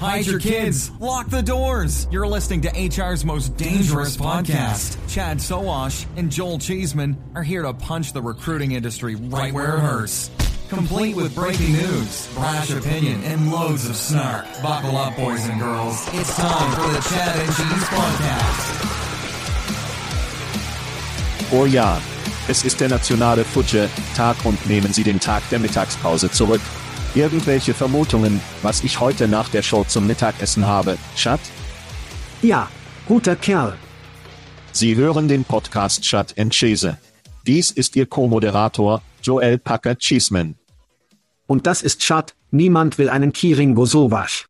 [0.00, 0.90] Hide your kids.
[1.00, 2.06] Lock the doors.
[2.10, 4.96] You're listening to HR's most dangerous podcast.
[5.08, 9.80] Chad Soash and Joel Cheeseman are here to punch the recruiting industry right where it
[9.80, 10.30] hurts
[10.68, 14.44] complete with breaking news, brash opinion, and loads of snark.
[14.62, 16.06] Buckle up, boys and girls.
[16.12, 18.74] It's time for the Chad and Cheese Podcast.
[21.50, 21.98] Oh ja,
[22.48, 26.60] es ist der nationale Futsche-Tag und nehmen Sie den Tag der Mittagspause zurück.
[27.14, 31.40] Irgendwelche Vermutungen, was ich heute nach der Show zum Mittagessen habe, Chat?
[32.42, 32.68] Ja,
[33.06, 33.76] guter Kerl.
[34.72, 36.98] Sie hören den Podcast Chat and Chese.
[37.46, 40.56] Dies ist Ihr Co-Moderator, Joel Packer Cheeseman.
[41.46, 44.46] Und das ist Schad, niemand will einen Kiringo Sowasch.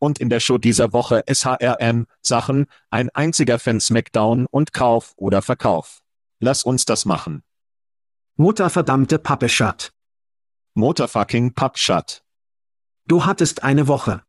[0.00, 5.42] Und in der Show dieser Woche SHRM, Sachen, ein einziger Fan Smackdown und Kauf oder
[5.42, 6.00] Verkauf.
[6.40, 7.42] Lass uns das machen.
[8.36, 9.92] Mutterverdammte Pappe Schad.
[10.78, 12.22] Mutterfucking Pappschat.
[13.08, 14.22] Du hattest eine Woche.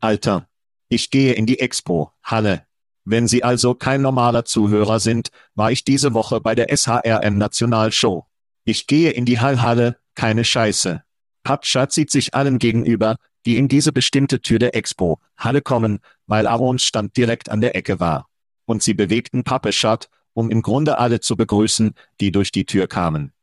[0.00, 0.48] Alter.
[0.88, 2.66] Ich gehe in die Expo, Halle.
[3.04, 8.24] Wenn Sie also kein normaler Zuhörer sind, war ich diese Woche bei der SHRM Nationalshow.
[8.64, 11.02] Ich gehe in die Hallhalle, keine Scheiße.
[11.42, 16.46] Pappschat sieht sich allen gegenüber, die in diese bestimmte Tür der Expo, Halle kommen, weil
[16.46, 18.30] Arons Stand direkt an der Ecke war.
[18.64, 21.92] Und sie bewegten Pappeschat, um im Grunde alle zu begrüßen,
[22.22, 23.34] die durch die Tür kamen.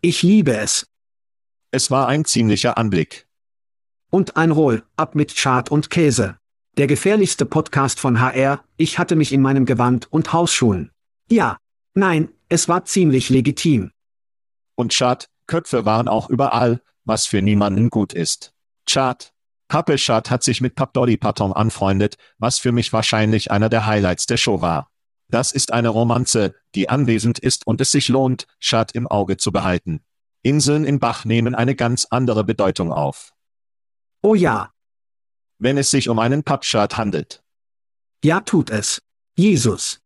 [0.00, 0.86] Ich liebe es.
[1.74, 3.26] Es war ein ziemlicher Anblick.
[4.08, 6.38] Und ein Roll, ab mit Chart und Käse.
[6.76, 10.92] Der gefährlichste Podcast von HR, ich hatte mich in meinem Gewand und Hausschuhen.
[11.28, 11.56] Ja.
[11.94, 13.90] Nein, es war ziemlich legitim.
[14.76, 18.54] Und Schad, Köpfe waren auch überall, was für niemanden gut ist.
[18.86, 19.32] Chad.
[19.66, 23.84] Pappe Chad hat sich mit Pap Dolly Patton anfreundet, was für mich wahrscheinlich einer der
[23.84, 24.92] Highlights der Show war.
[25.28, 29.50] Das ist eine Romanze, die anwesend ist und es sich lohnt, Chad im Auge zu
[29.50, 30.04] behalten.
[30.44, 33.32] Inseln im Bach nehmen eine ganz andere Bedeutung auf.
[34.20, 34.72] Oh ja.
[35.58, 37.42] Wenn es sich um einen Pappschat handelt.
[38.22, 39.02] Ja, tut es.
[39.36, 40.00] Jesus.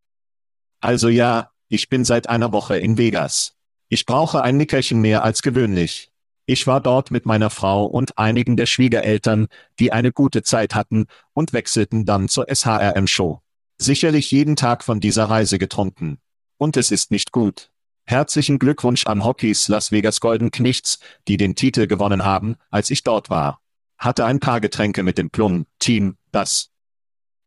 [0.80, 3.56] Also ja, ich bin seit einer Woche in Vegas.
[3.88, 6.12] Ich brauche ein Nickerchen mehr als gewöhnlich.
[6.46, 9.48] Ich war dort mit meiner Frau und einigen der Schwiegereltern,
[9.80, 13.42] die eine gute Zeit hatten, und wechselten dann zur SHRM-Show.
[13.76, 16.18] Sicherlich jeden Tag von dieser Reise getrunken.
[16.58, 17.72] Und es ist nicht gut.
[18.10, 20.98] Herzlichen Glückwunsch an Hockeys Las Vegas Golden Knichts,
[21.28, 23.60] die den Titel gewonnen haben, als ich dort war.
[23.98, 26.70] Hatte ein paar Getränke mit dem Plum-Team, das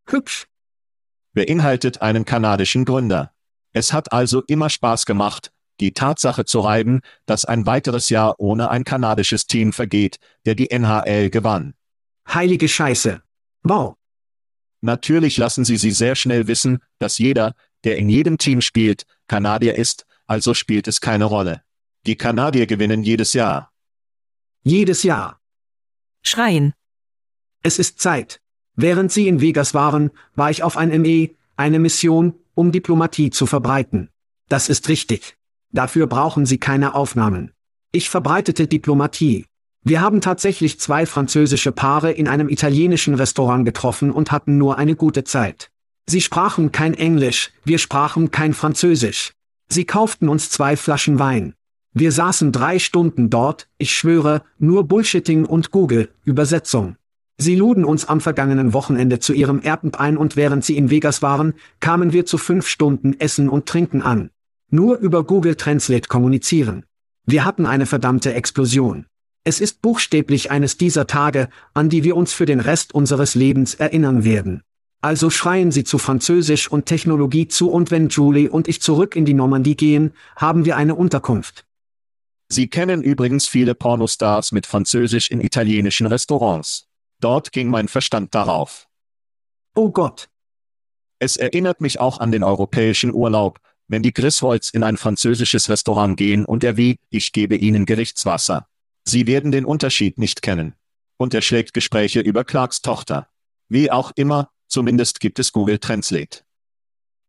[0.05, 0.45] hübsch
[1.33, 3.33] beinhaltet einen kanadischen Gründer.
[3.73, 8.69] Es hat also immer Spaß gemacht, die Tatsache zu reiben, dass ein weiteres Jahr ohne
[8.69, 11.73] ein kanadisches Team vergeht, der die NHL gewann.
[12.31, 13.23] Heilige Scheiße.
[13.63, 13.95] Wow.
[14.81, 19.73] Natürlich lassen sie sie sehr schnell wissen, dass jeder, der in jedem Team spielt, Kanadier
[19.73, 21.61] ist, also spielt es keine Rolle.
[22.05, 23.73] Die Kanadier gewinnen jedes Jahr.
[24.63, 25.41] Jedes Jahr.
[26.23, 26.73] Schreien.
[27.63, 28.39] Es ist Zeit.
[28.77, 33.45] Während sie in Vegas waren, war ich auf ein ME, eine Mission, um Diplomatie zu
[33.45, 34.09] verbreiten.
[34.47, 35.35] Das ist richtig.
[35.73, 37.51] Dafür brauchen Sie keine Aufnahmen.
[37.91, 39.45] Ich verbreitete Diplomatie.
[39.83, 44.95] Wir haben tatsächlich zwei französische Paare in einem italienischen Restaurant getroffen und hatten nur eine
[44.95, 45.71] gute Zeit.
[46.07, 49.33] Sie sprachen kein Englisch, wir sprachen kein Französisch.
[49.71, 51.53] Sie kauften uns zwei Flaschen Wein.
[51.93, 56.97] Wir saßen drei Stunden dort, ich schwöre, nur Bullshitting und Google, Übersetzung.
[57.37, 61.21] Sie luden uns am vergangenen Wochenende zu ihrem Erdend ein und während sie in Vegas
[61.21, 64.29] waren, kamen wir zu fünf Stunden Essen und Trinken an.
[64.71, 66.83] Nur über Google Translate kommunizieren.
[67.25, 69.05] Wir hatten eine verdammte Explosion.
[69.45, 73.75] Es ist buchstäblich eines dieser Tage, an die wir uns für den Rest unseres Lebens
[73.75, 74.63] erinnern werden.
[75.01, 79.25] Also schreien sie zu Französisch und Technologie zu und wenn Julie und ich zurück in
[79.25, 81.65] die Normandie gehen, haben wir eine Unterkunft.
[82.49, 86.87] Sie kennen übrigens viele Pornostars mit Französisch in italienischen Restaurants.
[87.19, 88.87] Dort ging mein Verstand darauf.
[89.73, 90.29] Oh Gott.
[91.17, 96.17] Es erinnert mich auch an den europäischen Urlaub, wenn die Griswolds in ein französisches Restaurant
[96.17, 98.67] gehen und er wie, ich gebe ihnen Gerichtswasser.
[99.05, 100.75] Sie werden den Unterschied nicht kennen.
[101.17, 103.29] Und er schlägt Gespräche über Clarks Tochter.
[103.69, 106.43] Wie auch immer, zumindest gibt es Google Translate.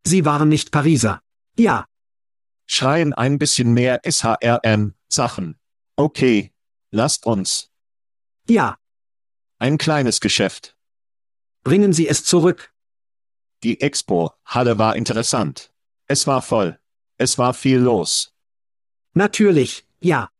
[0.04, 1.22] Sie waren nicht Pariser.
[1.58, 1.86] Ja.
[2.66, 5.58] Schreien ein bisschen mehr SHRM, Sachen.
[5.96, 6.52] Okay.
[6.90, 7.70] Lasst uns.
[8.48, 8.78] Ja.
[9.58, 10.76] Ein kleines Geschäft.
[11.64, 12.72] Bringen Sie es zurück.
[13.62, 15.72] Die Expo-Halle war interessant.
[16.06, 16.78] Es war voll.
[17.16, 18.34] Es war viel los.
[19.14, 20.30] Natürlich, ja.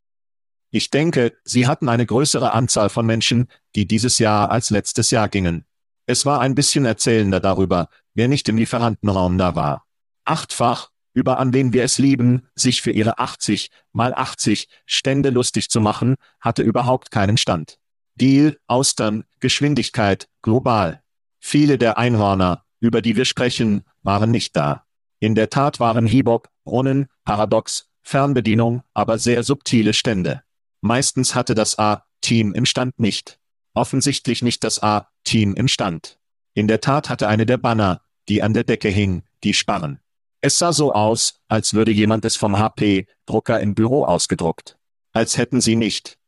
[0.71, 5.29] Ich denke, sie hatten eine größere Anzahl von Menschen, die dieses Jahr als letztes Jahr
[5.29, 5.65] gingen.
[6.13, 9.87] Es war ein bisschen erzählender darüber, wer nicht im Lieferantenraum da war.
[10.27, 15.71] Achtfach, über an wen wir es lieben, sich für ihre 80 mal 80 Stände lustig
[15.71, 17.79] zu machen, hatte überhaupt keinen Stand.
[18.15, 21.03] Deal, Austern, Geschwindigkeit, global.
[21.41, 24.85] Viele der Einhörner, über die wir sprechen, waren nicht da.
[25.19, 30.43] In der Tat waren Hibop, Brunnen, Paradox, Fernbedienung, aber sehr subtile Stände.
[30.83, 33.39] Meistens hatte das A-Team im Stand nicht.
[33.75, 36.19] Offensichtlich nicht das A-Team im Stand.
[36.55, 40.01] In der Tat hatte eine der Banner, die an der Decke hing, die Sparren.
[40.41, 44.77] Es sah so aus, als würde jemand es vom HP-Drucker im Büro ausgedruckt.
[45.13, 46.19] Als hätten sie nicht.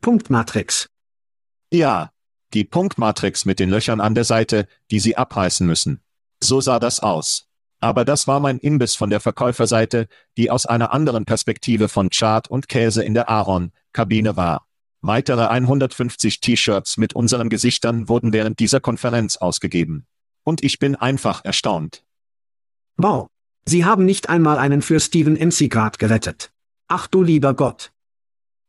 [0.00, 0.88] Punktmatrix.
[1.72, 2.12] Ja,
[2.54, 6.02] die Punktmatrix mit den Löchern an der Seite, die sie abreißen müssen.
[6.42, 7.48] So sah das aus.
[7.80, 12.48] Aber das war mein Imbiss von der Verkäuferseite, die aus einer anderen Perspektive von Chart
[12.48, 14.67] und Käse in der Aaron-Kabine war.
[15.00, 20.06] Weitere 150 T-Shirts mit unseren Gesichtern wurden während dieser Konferenz ausgegeben.
[20.42, 22.04] Und ich bin einfach erstaunt.
[22.96, 23.28] Wow.
[23.64, 25.50] Sie haben nicht einmal einen für Steven.
[25.50, 26.50] Seagrad gerettet.
[26.88, 27.92] Ach du lieber Gott.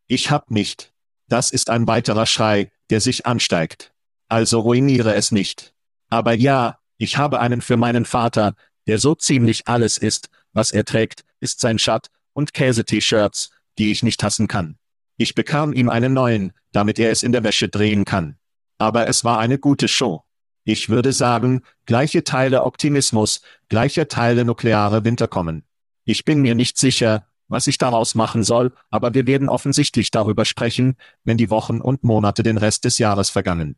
[0.08, 0.94] Ich hab nicht.
[1.28, 3.94] Das ist ein weiterer Schrei, der sich ansteigt.
[4.28, 5.74] Also ruiniere es nicht.
[6.10, 8.56] Aber ja, ich habe einen für meinen Vater,
[8.88, 14.04] der so ziemlich alles ist, was er trägt, ist sein Schatt und Käse-T-Shirts, die ich
[14.04, 14.78] nicht hassen kann.
[15.22, 18.38] Ich bekam ihm einen neuen, damit er es in der Wäsche drehen kann.
[18.78, 20.24] Aber es war eine gute Show.
[20.64, 25.66] Ich würde sagen, gleiche Teile Optimismus, gleiche Teile nukleare Winter kommen.
[26.06, 30.46] Ich bin mir nicht sicher, was ich daraus machen soll, aber wir werden offensichtlich darüber
[30.46, 30.96] sprechen,
[31.26, 33.76] wenn die Wochen und Monate den Rest des Jahres vergangen.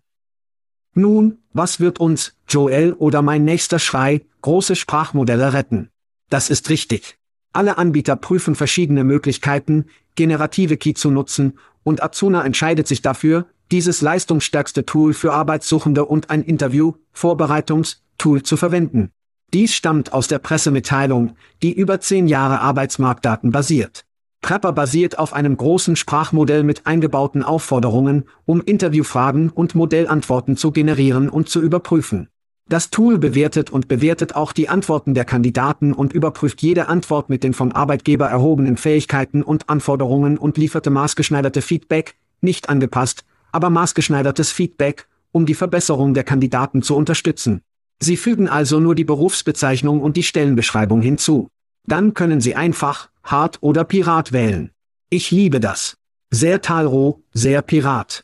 [0.93, 5.89] Nun, was wird uns, Joel oder mein nächster Schrei, große Sprachmodelle retten?
[6.29, 7.17] Das ist richtig.
[7.53, 14.01] Alle Anbieter prüfen verschiedene Möglichkeiten, generative Key zu nutzen, und Azuna entscheidet sich dafür, dieses
[14.01, 19.11] leistungsstärkste Tool für Arbeitssuchende und ein Interview, Vorbereitungstool zu verwenden.
[19.53, 24.05] Dies stammt aus der Pressemitteilung, die über zehn Jahre Arbeitsmarktdaten basiert.
[24.41, 31.29] Prepper basiert auf einem großen Sprachmodell mit eingebauten Aufforderungen, um Interviewfragen und Modellantworten zu generieren
[31.29, 32.29] und zu überprüfen.
[32.71, 37.43] Das Tool bewertet und bewertet auch die Antworten der Kandidaten und überprüft jede Antwort mit
[37.43, 44.53] den vom Arbeitgeber erhobenen Fähigkeiten und Anforderungen und lieferte maßgeschneiderte Feedback, nicht angepasst, aber maßgeschneidertes
[44.53, 47.59] Feedback, um die Verbesserung der Kandidaten zu unterstützen.
[47.99, 51.49] Sie fügen also nur die Berufsbezeichnung und die Stellenbeschreibung hinzu.
[51.85, 54.71] Dann können Sie einfach Hard oder Pirat wählen.
[55.09, 55.97] Ich liebe das.
[56.29, 58.23] Sehr talroh, sehr Pirat.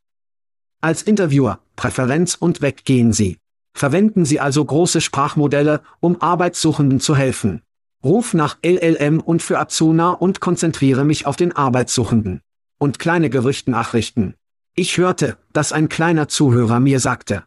[0.80, 3.40] Als Interviewer, Präferenz und weg gehen Sie.
[3.78, 7.62] Verwenden Sie also große Sprachmodelle, um Arbeitssuchenden zu helfen.
[8.04, 12.42] Ruf nach LLM und für Azuna und konzentriere mich auf den Arbeitssuchenden.
[12.80, 14.34] Und kleine Gerüchtennachrichten.
[14.74, 17.44] Ich hörte, dass ein kleiner Zuhörer mir sagte.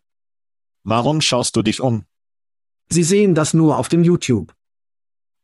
[0.84, 2.04] Warum schaust du dich um?
[2.90, 4.54] Sie sehen das nur auf dem YouTube.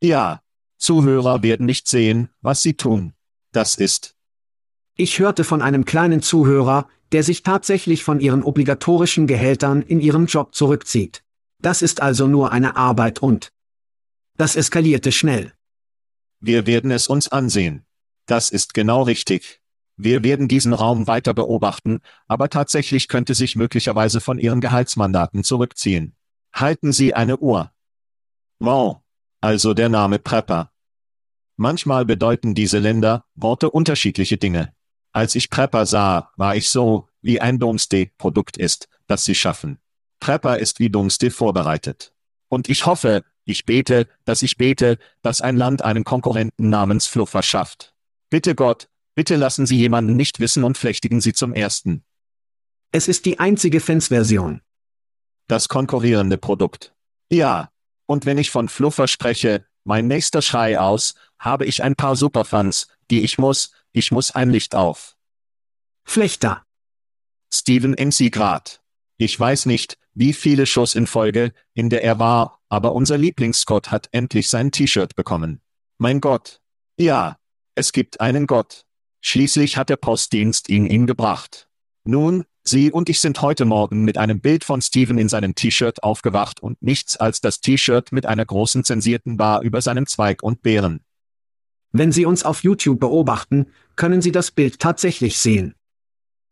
[0.01, 0.41] Ja,
[0.77, 3.11] Zuhörer werden nicht sehen, was sie tun.
[3.51, 4.15] Das ist.
[4.95, 10.25] Ich hörte von einem kleinen Zuhörer, der sich tatsächlich von ihren obligatorischen Gehältern in ihrem
[10.25, 11.23] Job zurückzieht.
[11.59, 13.51] Das ist also nur eine Arbeit und.
[14.37, 15.53] Das eskalierte schnell.
[16.39, 17.85] Wir werden es uns ansehen.
[18.27, 19.61] Das ist genau richtig.
[19.95, 26.15] Wir werden diesen Raum weiter beobachten, aber tatsächlich könnte sich möglicherweise von Ihren Gehaltsmandaten zurückziehen.
[26.53, 27.71] Halten Sie eine Uhr.
[28.59, 29.01] Wow.
[29.41, 30.71] Also der Name Prepper.
[31.55, 34.73] Manchmal bedeuten diese Länder, Worte unterschiedliche Dinge.
[35.17, 39.79] Als ich Prepper sah, war ich so, wie ein Domesday-Produkt ist, das sie schaffen.
[40.19, 42.13] Prepper ist wie Domesday vorbereitet.
[42.49, 47.41] Und ich hoffe, ich bete, dass ich bete, dass ein Land einen Konkurrenten namens Fluffer
[47.41, 47.95] schafft.
[48.29, 52.03] Bitte Gott, bitte lassen Sie jemanden nicht wissen und flechtigen Sie zum ersten.
[52.91, 54.61] Es ist die einzige Fans-Version.
[55.47, 56.93] Das konkurrierende Produkt.
[57.31, 57.71] Ja.
[58.05, 62.87] Und wenn ich von Fluffer spreche, mein nächster Schrei aus, habe ich ein paar Superfans,
[63.09, 65.17] die ich muss, ich muss ein Licht auf.
[66.03, 66.63] Flechter.
[67.51, 67.95] Steven
[68.31, 68.81] Grad.
[69.17, 73.89] Ich weiß nicht, wie viele Shows in Folge, in der er war, aber unser Lieblingsscott
[73.91, 75.61] hat endlich sein T-Shirt bekommen.
[75.97, 76.61] Mein Gott.
[76.97, 77.37] Ja.
[77.75, 78.85] Es gibt einen Gott.
[79.21, 81.67] Schließlich hat der Postdienst ihn ihm gebracht.
[82.03, 86.03] Nun, Sie und ich sind heute Morgen mit einem Bild von Steven in seinem T-Shirt
[86.03, 90.61] aufgewacht und nichts als das T-Shirt mit einer großen zensierten Bar über seinem Zweig und
[90.61, 91.01] Beeren.
[91.91, 95.75] Wenn Sie uns auf YouTube beobachten, können Sie das Bild tatsächlich sehen.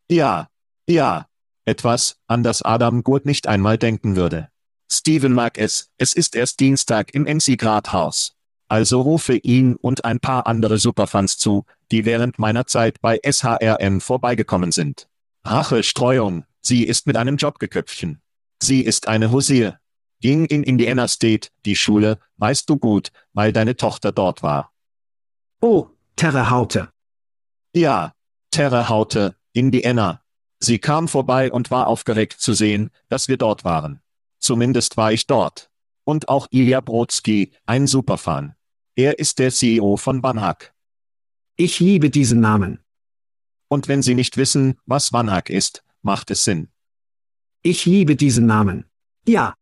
[0.09, 0.49] Ja,
[0.87, 1.27] ja.
[1.65, 4.49] Etwas, an das Adam Gurt nicht einmal denken würde.
[4.91, 8.35] Steven mag es, es ist erst Dienstag im MC Grad Haus.
[8.67, 14.01] Also rufe ihn und ein paar andere Superfans zu, die während meiner Zeit bei SHRM
[14.01, 15.07] vorbeigekommen sind.
[15.43, 18.21] Rachestreuung, sie ist mit einem Jobgeköpfchen.
[18.61, 19.79] Sie ist eine Hosier.
[20.21, 24.71] Ging in Indiana State, die Schule, weißt du gut, weil deine Tochter dort war.
[25.61, 26.89] Oh, Terre Haute.
[27.73, 28.13] Ja,
[28.51, 30.21] Terre Haute, Indiana.
[30.59, 34.01] Sie kam vorbei und war aufgeregt zu sehen, dass wir dort waren.
[34.39, 35.69] Zumindest war ich dort.
[36.03, 38.55] Und auch Ilya Brodsky, ein Superfan.
[38.95, 40.73] Er ist der CEO von Banhag.
[41.57, 42.79] Ich liebe diesen Namen.
[43.67, 46.69] Und wenn Sie nicht wissen, was Banhag ist, macht es Sinn.
[47.61, 48.85] Ich liebe diesen Namen.
[49.27, 49.55] Ja.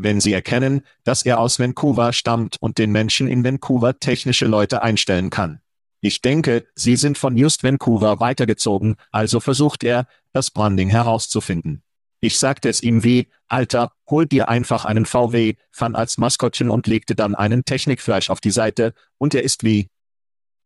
[0.00, 4.80] Wenn Sie erkennen, dass er aus Vancouver stammt und den Menschen in Vancouver technische Leute
[4.80, 5.60] einstellen kann.
[6.00, 11.82] Ich denke, Sie sind von Just Vancouver weitergezogen, also versucht er, das Branding herauszufinden.
[12.20, 16.86] Ich sagte es ihm wie, Alter, hol dir einfach einen VW, Fan als Maskottchen und
[16.86, 19.88] legte dann einen Technikflash auf die Seite, und er ist wie.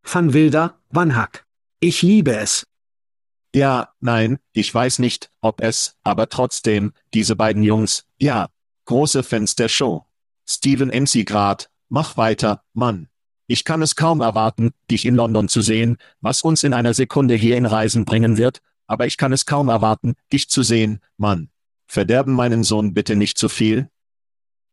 [0.02, 1.46] Van Wilder, Van Hack.
[1.80, 2.66] Ich liebe es.
[3.54, 8.48] Ja, nein, ich weiß nicht, ob es, aber trotzdem, diese beiden Jungs, ja,
[8.84, 10.06] große Fans der Show.
[10.48, 10.90] Steven
[11.24, 13.08] Grad, mach weiter, Mann.
[13.46, 17.34] Ich kann es kaum erwarten, dich in London zu sehen, was uns in einer Sekunde
[17.34, 21.50] hier in Reisen bringen wird, aber ich kann es kaum erwarten, dich zu sehen, Mann.
[21.86, 23.90] Verderben meinen Sohn bitte nicht zu viel?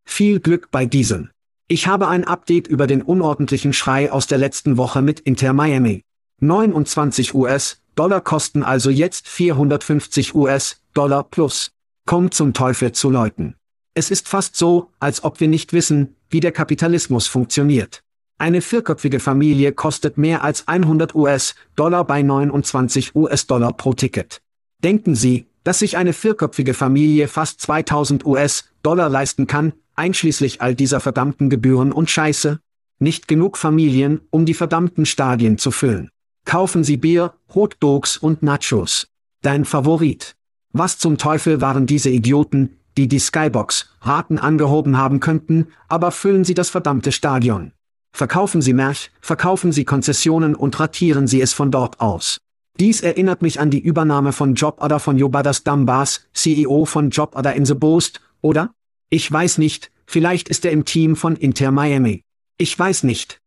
[0.06, 1.30] Viel Glück bei diesem.
[1.68, 6.04] Ich habe ein Update über den unordentlichen Schrei aus der letzten Woche mit Inter Miami.
[6.40, 11.72] 29 US-Dollar kosten also jetzt 450 US-Dollar plus.
[12.06, 13.59] Kommt zum Teufel zu Leuten.
[14.00, 18.02] Es ist fast so, als ob wir nicht wissen, wie der Kapitalismus funktioniert.
[18.38, 24.42] Eine vierköpfige Familie kostet mehr als 100 US-Dollar bei 29 US-Dollar pro Ticket.
[24.82, 31.02] Denken Sie, dass sich eine vierköpfige Familie fast 2000 US-Dollar leisten kann, einschließlich all dieser
[31.02, 32.62] verdammten Gebühren und Scheiße?
[33.00, 36.10] Nicht genug Familien, um die verdammten Stadien zu füllen.
[36.46, 39.08] Kaufen Sie Bier, Hot Dogs und Nachos.
[39.42, 40.38] Dein Favorit.
[40.72, 46.44] Was zum Teufel waren diese Idioten, die die Skybox Raten angehoben haben könnten, aber füllen
[46.44, 47.72] Sie das verdammte Stadion.
[48.12, 52.42] Verkaufen Sie Märch, verkaufen Sie Konzessionen und ratieren Sie es von dort aus.
[52.78, 57.66] Dies erinnert mich an die Übernahme von Jobadder von Jobadas Dambas, CEO von Jobadder in
[57.66, 58.74] The Boost, oder?
[59.10, 62.24] Ich weiß nicht, vielleicht ist er im Team von Inter Miami.
[62.58, 63.40] Ich weiß nicht.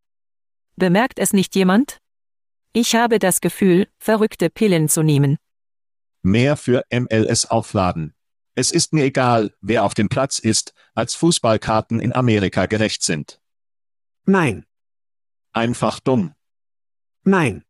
[0.77, 1.99] Bemerkt es nicht jemand?
[2.73, 5.37] Ich habe das Gefühl, verrückte Pillen zu nehmen.
[6.23, 8.15] Mehr für MLS aufladen.
[8.55, 13.41] Es ist mir egal, wer auf dem Platz ist, als Fußballkarten in Amerika gerecht sind.
[14.25, 14.65] Nein.
[15.51, 16.35] Einfach dumm.
[17.23, 17.65] Nein.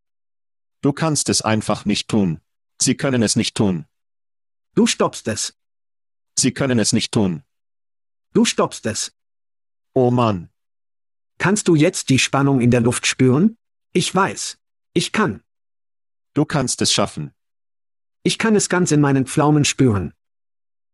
[0.81, 2.41] Du kannst es einfach nicht tun.
[2.81, 3.85] Sie können es nicht tun.
[4.75, 5.57] Du stoppst es.
[6.37, 7.43] Sie können es nicht tun.
[8.33, 9.15] Du stoppst es.
[9.93, 10.49] Oh Mann.
[11.37, 13.57] Kannst du jetzt die Spannung in der Luft spüren?
[13.93, 14.57] Ich weiß.
[14.93, 15.43] Ich kann.
[16.33, 17.33] Du kannst es schaffen.
[18.23, 20.13] Ich kann es ganz in meinen Pflaumen spüren.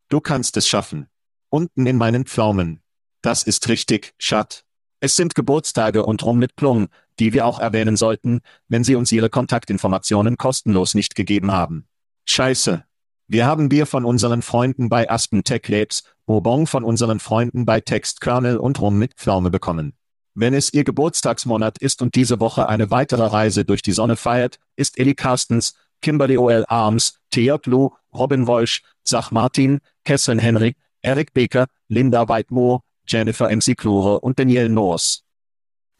[0.09, 1.07] Du kannst es schaffen.
[1.49, 2.81] Unten in meinen Pflaumen.
[3.21, 4.65] Das ist richtig, Schat.
[4.99, 6.87] Es sind Geburtstage und Rum mit Plung,
[7.19, 11.87] die wir auch erwähnen sollten, wenn Sie uns Ihre Kontaktinformationen kostenlos nicht gegeben haben.
[12.25, 12.83] Scheiße.
[13.27, 17.79] Wir haben Bier von unseren Freunden bei Aspen Tech Labs, Bourbon von unseren Freunden bei
[17.79, 19.93] Text Kernel und Rum mit Pflaume bekommen.
[20.33, 24.59] Wenn es Ihr Geburtstagsmonat ist und diese Woche eine weitere Reise durch die Sonne feiert,
[24.75, 26.65] ist Ellie Carstens, Kimberly O.L.
[26.67, 33.75] Arms, Thea Blue, Robin Walsh, Zach Martin, Kesselin Henry, Eric Baker, Linda Whitemore, Jennifer MC
[33.75, 35.21] Klure und Danielle Norse.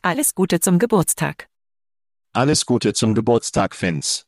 [0.02, 1.48] Alles Gute zum Geburtstag.
[2.34, 4.26] Alles Gute zum Geburtstag, Fins.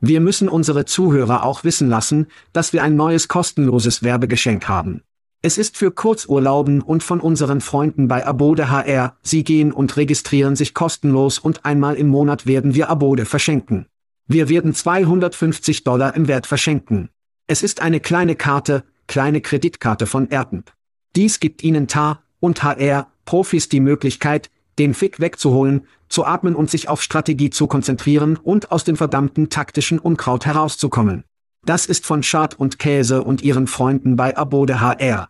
[0.00, 5.02] Wir müssen unsere Zuhörer auch wissen lassen, dass wir ein neues kostenloses Werbegeschenk haben.
[5.40, 9.16] Es ist für Kurzurlauben und von unseren Freunden bei Abode HR.
[9.22, 13.86] Sie gehen und registrieren sich kostenlos und einmal im Monat werden wir Abode verschenken.
[14.26, 17.10] Wir werden 250 Dollar im Wert verschenken.
[17.46, 20.72] Es ist eine kleine Karte, kleine Kreditkarte von Erdenb.
[21.14, 26.70] Dies gibt Ihnen TAR und HR Profis die Möglichkeit, den Fick wegzuholen, zu atmen und
[26.70, 31.24] sich auf Strategie zu konzentrieren und aus dem verdammten taktischen Unkraut herauszukommen.
[31.64, 35.28] Das ist von Schad und Käse und ihren Freunden bei Abode HR.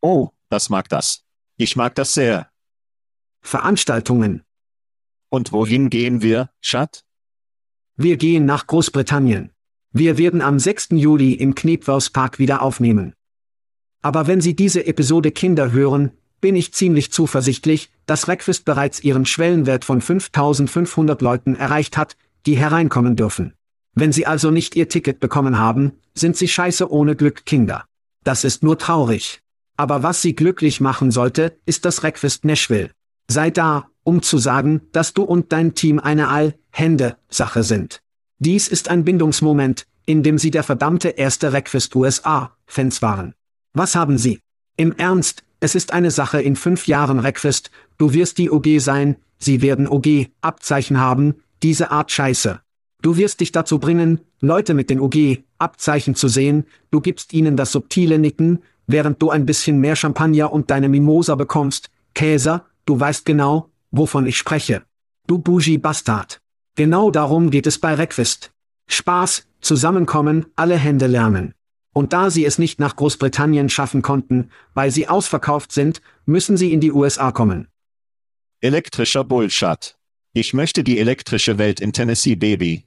[0.00, 1.24] Oh, das mag das.
[1.56, 2.48] Ich mag das sehr.
[3.40, 4.44] Veranstaltungen.
[5.30, 7.04] Und wohin gehen wir, Schad?
[8.00, 9.50] Wir gehen nach Großbritannien.
[9.92, 10.90] Wir werden am 6.
[10.92, 13.12] Juli im Knepworth Park wieder aufnehmen.
[14.02, 19.26] Aber wenn Sie diese Episode Kinder hören, bin ich ziemlich zuversichtlich, dass Request bereits ihren
[19.26, 23.54] Schwellenwert von 5500 Leuten erreicht hat, die hereinkommen dürfen.
[23.94, 27.84] Wenn Sie also nicht Ihr Ticket bekommen haben, sind Sie scheiße ohne Glück Kinder.
[28.22, 29.40] Das ist nur traurig.
[29.76, 32.92] Aber was Sie glücklich machen sollte, ist das Request Nashville.
[33.26, 38.00] Sei da, um zu sagen, dass du und dein Team eine All-Hände-Sache sind.
[38.38, 43.34] Dies ist ein Bindungsmoment, in dem Sie der verdammte erste Request USA-Fans waren.
[43.74, 44.40] Was haben Sie?
[44.78, 49.16] Im Ernst, es ist eine Sache in fünf Jahren Request, du wirst die OG sein,
[49.38, 52.60] sie werden OG-Abzeichen haben, diese Art Scheiße.
[53.02, 57.72] Du wirst dich dazu bringen, Leute mit den OG-Abzeichen zu sehen, du gibst ihnen das
[57.72, 63.26] subtile Nicken, während du ein bisschen mehr Champagner und deine Mimosa bekommst, Käser, du weißt
[63.26, 64.84] genau, wovon ich spreche.
[65.26, 66.40] Du Bougie Bastard.
[66.74, 68.52] Genau darum geht es bei Request.
[68.88, 71.54] Spaß, zusammenkommen, alle Hände lernen.
[71.92, 76.72] Und da sie es nicht nach Großbritannien schaffen konnten, weil sie ausverkauft sind, müssen sie
[76.72, 77.68] in die USA kommen.
[78.60, 79.96] Elektrischer Bullshit.
[80.32, 82.86] Ich möchte die elektrische Welt in Tennessee, Baby.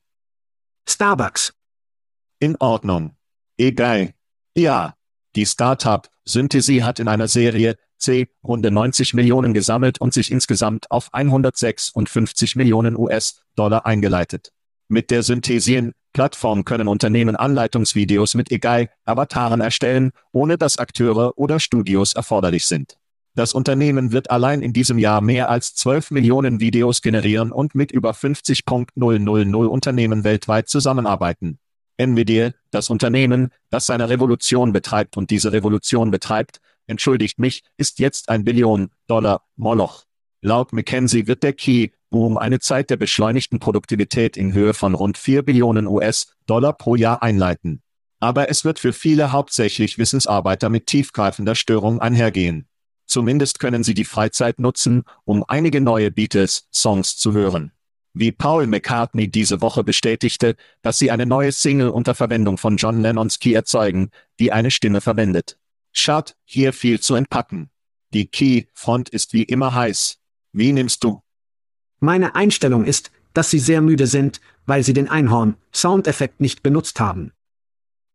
[0.87, 1.53] Starbucks.
[2.39, 3.15] In Ordnung.
[3.57, 4.13] Egal.
[4.55, 4.95] Ja.
[5.35, 10.91] Die Startup Synthesy hat in einer Serie C runde 90 Millionen gesammelt und sich insgesamt
[10.91, 14.51] auf 156 Millionen US-Dollar eingeleitet.
[14.89, 22.13] Mit der Synthesien Plattform können Unternehmen Anleitungsvideos mit EGAI-Avataren erstellen, ohne dass Akteure oder Studios
[22.13, 22.97] erforderlich sind.
[23.33, 27.93] Das Unternehmen wird allein in diesem Jahr mehr als 12 Millionen Videos generieren und mit
[27.93, 31.57] über 50.000 Unternehmen weltweit zusammenarbeiten.
[31.95, 36.59] Nvidia, das Unternehmen, das seine Revolution betreibt und diese Revolution betreibt,
[36.91, 40.03] entschuldigt mich, ist jetzt ein Billion Dollar Moloch.
[40.41, 45.17] Laut McKenzie wird der Key Boom eine Zeit der beschleunigten Produktivität in Höhe von rund
[45.17, 47.81] 4 Billionen US-Dollar pro Jahr einleiten.
[48.19, 52.67] Aber es wird für viele hauptsächlich Wissensarbeiter mit tiefgreifender Störung einhergehen.
[53.07, 57.71] Zumindest können sie die Freizeit nutzen, um einige neue Beatles-Songs zu hören.
[58.13, 63.01] Wie Paul McCartney diese Woche bestätigte, dass sie eine neue Single unter Verwendung von John
[63.01, 65.57] Lennons Key erzeugen, die eine Stimme verwendet.
[65.91, 67.69] Schad, hier viel zu entpacken.
[68.13, 70.17] Die Key-Front ist wie immer heiß.
[70.53, 71.21] Wie nimmst du?
[71.99, 77.31] Meine Einstellung ist, dass sie sehr müde sind, weil sie den Einhorn-Soundeffekt nicht benutzt haben.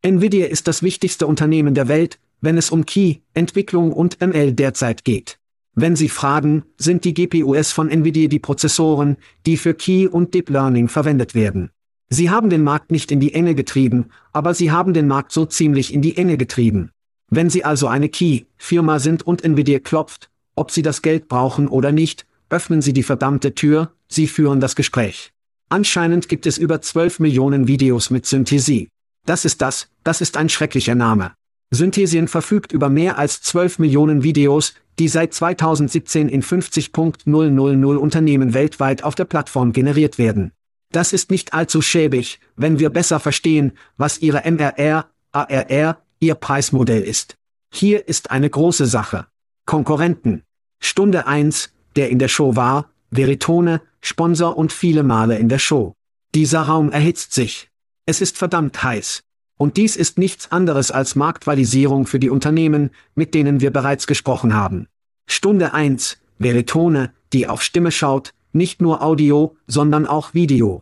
[0.02, 5.04] Nvidia ist das wichtigste Unternehmen der Welt, wenn es um Key, Entwicklung und ML derzeit
[5.04, 5.38] geht.
[5.74, 10.48] Wenn Sie fragen, sind die GPUs von Nvidia die Prozessoren, die für Key und Deep
[10.48, 11.70] Learning verwendet werden.
[12.08, 15.44] Sie haben den Markt nicht in die Enge getrieben, aber sie haben den Markt so
[15.44, 16.92] ziemlich in die Enge getrieben.
[17.28, 21.92] Wenn Sie also eine Key-Firma sind und Nvidia klopft, ob Sie das Geld brauchen oder
[21.92, 25.32] nicht, öffnen Sie die verdammte Tür, Sie führen das Gespräch.
[25.68, 28.88] Anscheinend gibt es über 12 Millionen Videos mit Synthesie.
[29.24, 31.32] Das ist das, das ist ein schrecklicher Name.
[31.72, 39.02] Synthesien verfügt über mehr als 12 Millionen Videos, die seit 2017 in 50.000 Unternehmen weltweit
[39.02, 40.52] auf der Plattform generiert werden.
[40.92, 47.02] Das ist nicht allzu schäbig, wenn wir besser verstehen, was Ihre MRR, ARR, Ihr Preismodell
[47.02, 47.36] ist.
[47.72, 49.26] Hier ist eine große Sache.
[49.66, 50.44] Konkurrenten.
[50.80, 55.94] Stunde 1, der in der Show war, Veritone, Sponsor und viele Male in der Show.
[56.34, 57.70] Dieser Raum erhitzt sich.
[58.06, 59.22] Es ist verdammt heiß.
[59.58, 64.54] Und dies ist nichts anderes als Marktvalisierung für die Unternehmen, mit denen wir bereits gesprochen
[64.54, 64.86] haben.
[65.26, 70.80] Stunde 1, Veritone, die auf Stimme schaut, nicht nur Audio, sondern auch Video.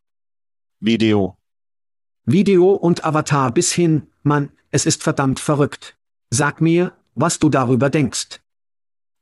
[0.81, 1.37] Video.
[2.25, 5.97] Video und Avatar bis hin, Mann, es ist verdammt verrückt.
[6.31, 8.41] Sag mir, was du darüber denkst.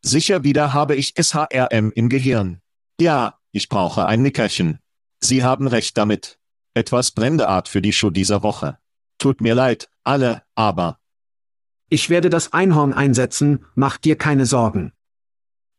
[0.00, 2.62] Sicher wieder habe ich SHRM im Gehirn.
[2.98, 4.78] Ja, ich brauche ein Nickerchen.
[5.20, 6.38] Sie haben recht damit.
[6.72, 8.78] Etwas Brendeart für die Show dieser Woche.
[9.18, 10.98] Tut mir leid, alle, aber.
[11.90, 14.94] Ich werde das Einhorn einsetzen, mach dir keine Sorgen.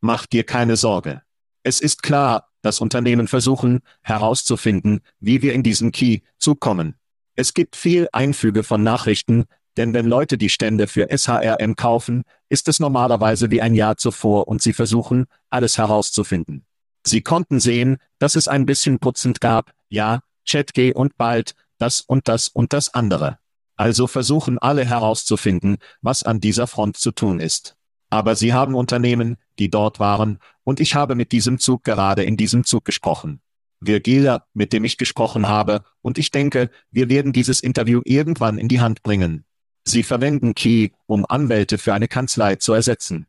[0.02, 1.24] Mach dir keine Sorge.
[1.64, 6.94] Es ist klar, dass Unternehmen versuchen, herauszufinden, wie wir in diesen Key zukommen.
[7.36, 9.46] Es gibt viel Einfüge von Nachrichten,
[9.78, 14.48] denn wenn Leute die Stände für SHRM kaufen, ist es normalerweise wie ein Jahr zuvor
[14.48, 16.66] und sie versuchen, alles herauszufinden.
[17.06, 22.28] Sie konnten sehen, dass es ein bisschen putzend gab, ja, ChatG und bald, das und
[22.28, 23.40] das und das andere.
[23.76, 27.76] Also versuchen alle herauszufinden, was an dieser Front zu tun ist.
[28.10, 32.38] Aber sie haben Unternehmen, die dort waren, und ich habe mit diesem Zug gerade in
[32.38, 33.42] diesem Zug gesprochen.
[33.82, 38.68] Virgila, mit dem ich gesprochen habe, und ich denke, wir werden dieses Interview irgendwann in
[38.68, 39.46] die Hand bringen.
[39.84, 43.28] Sie verwenden Key, um Anwälte für eine Kanzlei zu ersetzen.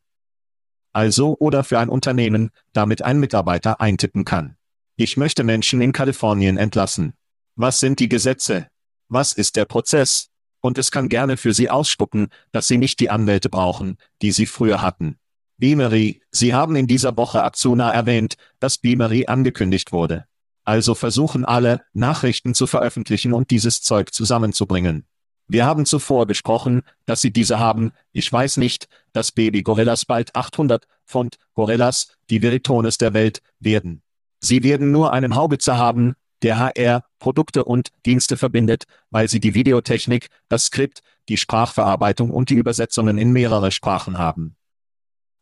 [0.93, 4.57] Also oder für ein Unternehmen, damit ein Mitarbeiter eintippen kann.
[4.97, 7.15] Ich möchte Menschen in Kalifornien entlassen.
[7.57, 8.69] Was sind die Gesetze?
[9.09, 10.31] Was ist der Prozess?
[10.61, 14.47] Und es kann gerne für Sie ausspucken, dass Sie nicht die Anwälte brauchen, die Sie
[14.47, 15.19] früher hatten.
[15.59, 20.27] Beamery, Sie haben in dieser Woche Azuna erwähnt, dass Beamery angekündigt wurde.
[20.65, 25.07] Also versuchen alle, Nachrichten zu veröffentlichen und dieses Zeug zusammenzubringen.
[25.47, 27.93] Wir haben zuvor besprochen, dass sie diese haben.
[28.13, 34.03] Ich weiß nicht, dass Baby Gorillas bald 800 Pfund Gorillas, die Veritones der Welt, werden.
[34.41, 39.55] Sie werden nur einen Haubitzer haben, der HR, Produkte und Dienste verbindet, weil sie die
[39.55, 44.57] Videotechnik, das Skript, die Sprachverarbeitung und die Übersetzungen in mehrere Sprachen haben.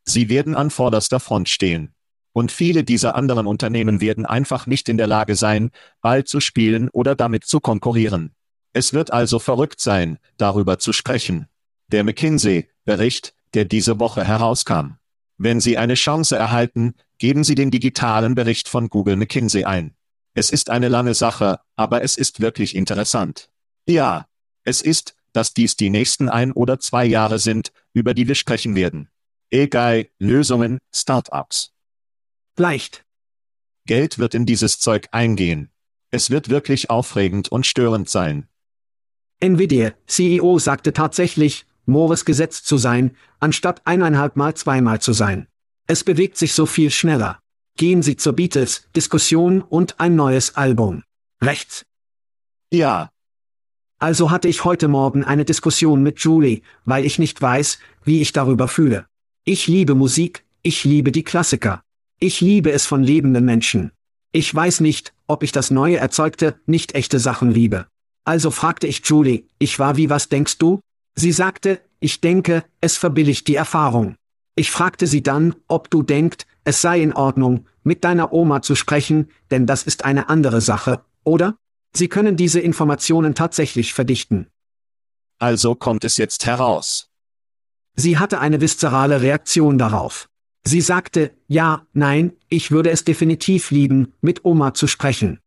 [0.04, 1.94] Sie werden an vorderster Front stehen.
[2.32, 6.88] Und viele dieser anderen Unternehmen werden einfach nicht in der Lage sein, bald zu spielen
[6.88, 8.34] oder damit zu konkurrieren.
[8.72, 11.48] Es wird also verrückt sein, darüber zu sprechen.
[11.88, 14.94] Der McKinsey-Bericht, der diese Woche herauskam.
[15.36, 19.94] Wenn Sie eine Chance erhalten, geben Sie den digitalen Bericht von Google McKinsey ein.
[20.34, 23.50] Es ist eine lange Sache, aber es ist wirklich interessant.
[23.86, 24.26] Ja,
[24.64, 28.74] es ist, dass dies die nächsten ein oder zwei Jahre sind, über die wir sprechen
[28.74, 29.08] werden.
[29.50, 31.72] Egal, Lösungen, Startups.
[32.56, 33.04] Leicht.
[33.84, 35.70] Geld wird in dieses Zeug eingehen.
[36.10, 38.48] Es wird wirklich aufregend und störend sein.
[39.42, 45.48] Nvidia, CEO sagte tatsächlich, Moores Gesetz zu sein, anstatt eineinhalb mal zweimal zu sein.
[45.88, 47.40] Es bewegt sich so viel schneller.
[47.76, 51.02] Gehen Sie zur Beatles, Diskussion und ein neues Album.
[51.42, 51.84] Rechts.
[52.72, 53.10] Ja.
[53.98, 58.32] Also hatte ich heute Morgen eine Diskussion mit Julie, weil ich nicht weiß, wie ich
[58.32, 59.06] darüber fühle.
[59.44, 61.82] Ich liebe Musik, ich liebe die Klassiker.
[62.20, 63.90] Ich liebe es von lebenden Menschen.
[64.30, 67.88] Ich weiß nicht, ob ich das neue erzeugte, nicht echte Sachen liebe.
[68.24, 70.80] Also fragte ich Julie, ich war wie was denkst du?
[71.14, 74.16] Sie sagte, ich denke, es verbilligt die Erfahrung.
[74.54, 78.74] Ich fragte sie dann, ob du denkst, es sei in Ordnung, mit deiner Oma zu
[78.74, 81.56] sprechen, denn das ist eine andere Sache, oder?
[81.94, 84.46] Sie können diese Informationen tatsächlich verdichten.
[85.38, 87.08] Also kommt es jetzt heraus.
[87.94, 90.28] Sie hatte eine viszerale Reaktion darauf.
[90.64, 95.40] Sie sagte, ja, nein, ich würde es definitiv lieben, mit Oma zu sprechen.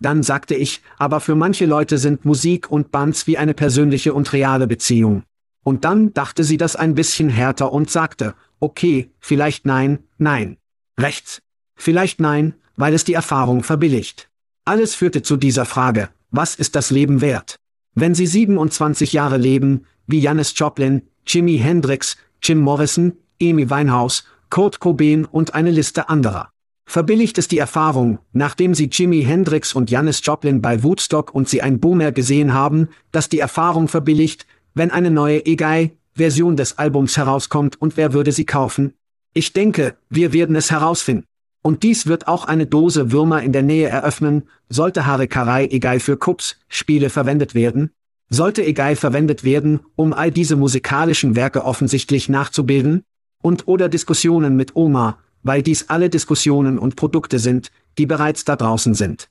[0.00, 4.32] Dann sagte ich, aber für manche Leute sind Musik und Bands wie eine persönliche und
[4.32, 5.22] reale Beziehung.
[5.62, 10.56] Und dann dachte sie das ein bisschen härter und sagte, okay, vielleicht nein, nein.
[10.98, 11.42] Rechts.
[11.76, 14.28] Vielleicht nein, weil es die Erfahrung verbilligt.
[14.64, 17.56] Alles führte zu dieser Frage, was ist das Leben wert?
[17.94, 24.80] Wenn Sie 27 Jahre leben, wie Janis Joplin, Jimi Hendrix, Jim Morrison, Amy Winehouse, Kurt
[24.80, 26.50] Cobain und eine Liste anderer.
[26.90, 31.62] Verbilligt es die Erfahrung, nachdem sie Jimi Hendrix und Janis Joplin bei Woodstock und sie
[31.62, 37.80] ein Boomer gesehen haben, dass die Erfahrung verbilligt, wenn eine neue EGI-Version des Albums herauskommt
[37.80, 38.94] und wer würde sie kaufen?
[39.34, 41.26] Ich denke, wir werden es herausfinden.
[41.62, 46.16] Und dies wird auch eine Dose Würmer in der Nähe eröffnen, sollte Harikarai EGI für
[46.16, 47.92] Cups, Spiele verwendet werden?
[48.30, 53.04] Sollte EGI verwendet werden, um all diese musikalischen Werke offensichtlich nachzubilden?
[53.40, 58.56] Und oder Diskussionen mit Oma, weil dies alle Diskussionen und Produkte sind, die bereits da
[58.56, 59.30] draußen sind.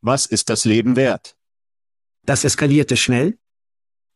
[0.00, 1.36] Was ist das Leben wert?
[2.24, 3.38] Das eskalierte schnell?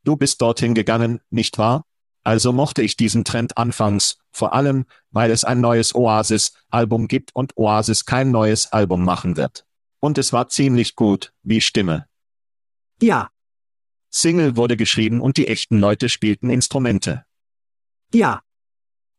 [0.04, 1.84] Du bist dorthin gegangen, nicht wahr?
[2.22, 7.56] Also mochte ich diesen Trend anfangs, vor allem, weil es ein neues Oasis-Album gibt und
[7.56, 9.66] Oasis kein neues Album machen wird.
[10.00, 12.06] Und es war ziemlich gut, wie Stimme.
[13.00, 13.30] Ja.
[14.10, 17.24] Single wurde geschrieben und die echten Leute spielten Instrumente.
[18.12, 18.42] Ja.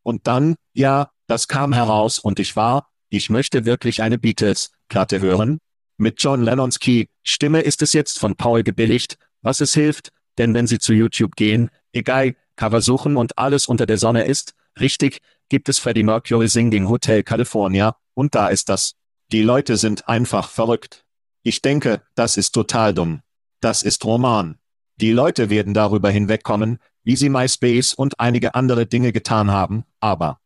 [0.04, 5.60] Und dann, ja, das kam heraus und ich war, ich möchte wirklich eine Beatles-Platte hören.
[5.96, 10.54] Mit John Lennons Key, Stimme ist es jetzt von Paul gebilligt, was es hilft, denn
[10.54, 15.22] wenn Sie zu YouTube gehen, egal, Cover suchen und alles unter der Sonne ist, richtig,
[15.48, 18.96] gibt es Freddie Mercury Singing Hotel California, und da ist das.
[19.32, 21.06] Die Leute sind einfach verrückt.
[21.44, 23.22] Ich denke, das ist total dumm.
[23.62, 24.58] Das ist Roman.
[24.98, 30.41] Die Leute werden darüber hinwegkommen, wie sie MySpace und einige andere Dinge getan haben, aber.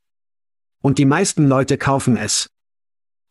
[0.85, 2.51] Und die meisten Leute kaufen es.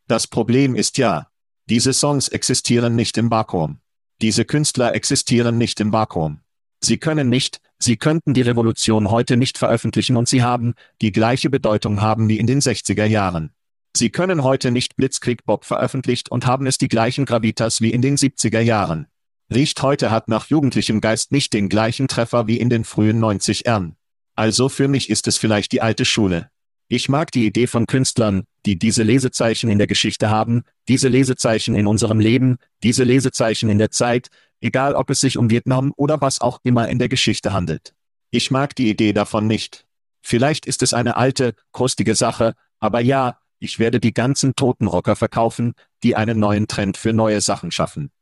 [0.08, 1.28] Das Problem ist ja,
[1.70, 3.78] diese Songs existieren nicht im Vakuum.
[4.20, 6.40] Diese Künstler existieren nicht im Vakuum.
[6.82, 11.48] Sie können nicht, sie könnten die Revolution heute nicht veröffentlichen und sie haben, die gleiche
[11.48, 13.52] Bedeutung haben wie in den 60er Jahren.
[13.96, 18.02] Sie können heute nicht Blitzkrieg Bob veröffentlicht und haben es die gleichen Gravitas wie in
[18.02, 19.06] den 70er Jahren.
[19.48, 23.66] Riecht heute hat nach jugendlichem Geist nicht den gleichen Treffer wie in den frühen 90
[23.66, 23.94] ern.
[24.34, 26.50] Also für mich ist es vielleicht die alte Schule.
[26.94, 31.74] Ich mag die Idee von Künstlern, die diese Lesezeichen in der Geschichte haben, diese Lesezeichen
[31.74, 34.28] in unserem Leben, diese Lesezeichen in der Zeit,
[34.60, 37.96] egal ob es sich um Vietnam oder was auch immer in der Geschichte handelt.
[38.30, 39.88] Ich mag die Idee davon nicht.
[40.22, 45.16] Vielleicht ist es eine alte, krustige Sache, aber ja, ich werde die ganzen toten Rocker
[45.16, 48.12] verkaufen, die einen neuen Trend für neue Sachen schaffen.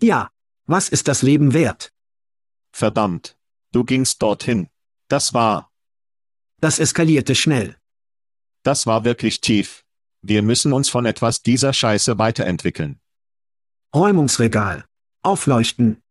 [0.00, 0.30] Ja,
[0.66, 1.90] was ist das Leben wert?
[2.70, 3.36] Verdammt.
[3.72, 4.68] Du gingst dorthin.
[5.08, 5.72] Das war.
[6.60, 7.79] Das eskalierte schnell.
[8.62, 9.84] Das war wirklich tief.
[10.22, 13.00] Wir müssen uns von etwas dieser Scheiße weiterentwickeln.
[13.94, 14.84] Räumungsregal.
[15.22, 16.02] Aufleuchten.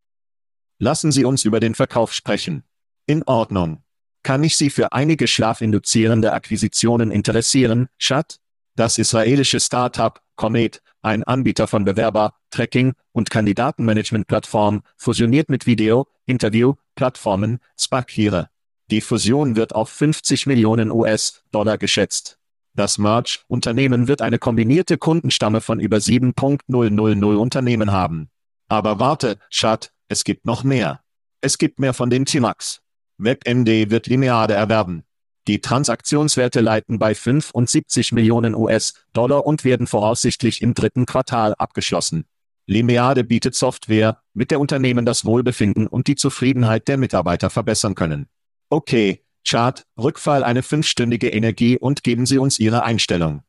[0.79, 2.63] Lassen Sie uns über den Verkauf sprechen.
[3.05, 3.83] In Ordnung.
[4.23, 8.39] Kann ich Sie für einige schlafinduzierende Akquisitionen interessieren, Schat?
[8.75, 16.75] Das israelische Startup, Comet, ein Anbieter von Bewerber, Tracking und Kandidatenmanagement-Plattform, fusioniert mit Video, Interview,
[16.95, 18.49] Plattformen, Spakire.
[18.89, 22.38] Die Fusion wird auf 50 Millionen US-Dollar geschätzt.
[22.73, 28.29] Das Merge-Unternehmen wird eine kombinierte Kundenstamme von über 7.000 Unternehmen haben.
[28.67, 31.01] Aber warte, Schat, es gibt noch mehr.
[31.41, 32.81] Es gibt mehr von den Timax.
[33.17, 35.03] WebMD wird Lineade erwerben.
[35.47, 42.25] Die Transaktionswerte leiten bei 75 Millionen US-Dollar und werden voraussichtlich im dritten Quartal abgeschlossen.
[42.67, 48.27] Limeade bietet Software, mit der Unternehmen das Wohlbefinden und die Zufriedenheit der Mitarbeiter verbessern können.
[48.69, 53.41] Okay, Chart, Rückfall eine fünfstündige Energie und geben Sie uns Ihre Einstellung.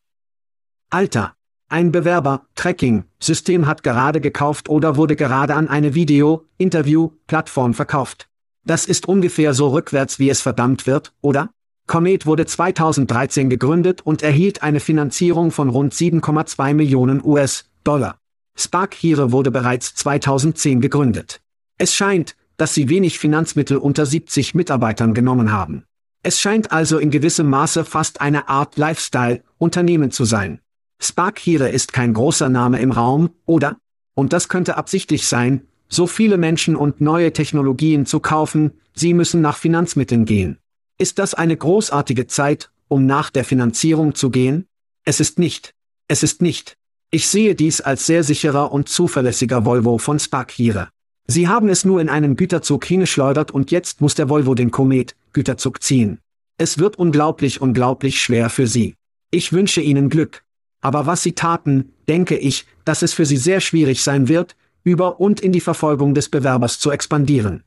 [0.91, 1.35] Alter,
[1.69, 7.75] ein Bewerber, Tracking, System hat gerade gekauft oder wurde gerade an eine Video, Interview, Plattform
[7.75, 8.29] verkauft.
[8.65, 11.51] Das ist ungefähr so rückwärts wie es verdammt wird, oder?
[11.87, 18.19] Comet wurde 2013 gegründet und erhielt eine Finanzierung von rund 7,2 Millionen US-Dollar.
[18.57, 21.41] Spark Hire wurde bereits 2010 gegründet.
[21.79, 25.85] Es scheint, dass sie wenig Finanzmittel unter 70 Mitarbeitern genommen haben.
[26.23, 30.61] Es scheint also in gewissem Maße fast eine Art Lifestyle-Unternehmen zu sein.
[31.01, 33.79] Spark Hire ist kein großer Name im Raum, oder?
[34.15, 39.41] Und das könnte absichtlich sein, so viele Menschen und neue Technologien zu kaufen, sie müssen
[39.41, 40.59] nach Finanzmitteln gehen.
[40.99, 44.67] Ist das eine großartige Zeit, um nach der Finanzierung zu gehen?
[45.07, 45.73] Es ist nicht.
[46.09, 46.77] Es ist nicht.
[47.11, 50.91] Ich sehe dies als sehr sicherer und zuverlässiger Volvo von Spark hier.
[51.31, 55.15] Sie haben es nur in einen Güterzug hingeschleudert und jetzt muss der Volvo den Komet
[55.33, 56.19] Güterzug ziehen.
[56.59, 58.97] Es wird unglaublich unglaublich schwer für Sie.
[59.31, 60.43] Ich wünsche Ihnen Glück.
[60.81, 65.21] Aber was Sie taten, denke ich, dass es für Sie sehr schwierig sein wird, über
[65.21, 67.63] und in die Verfolgung des Bewerbers zu expandieren.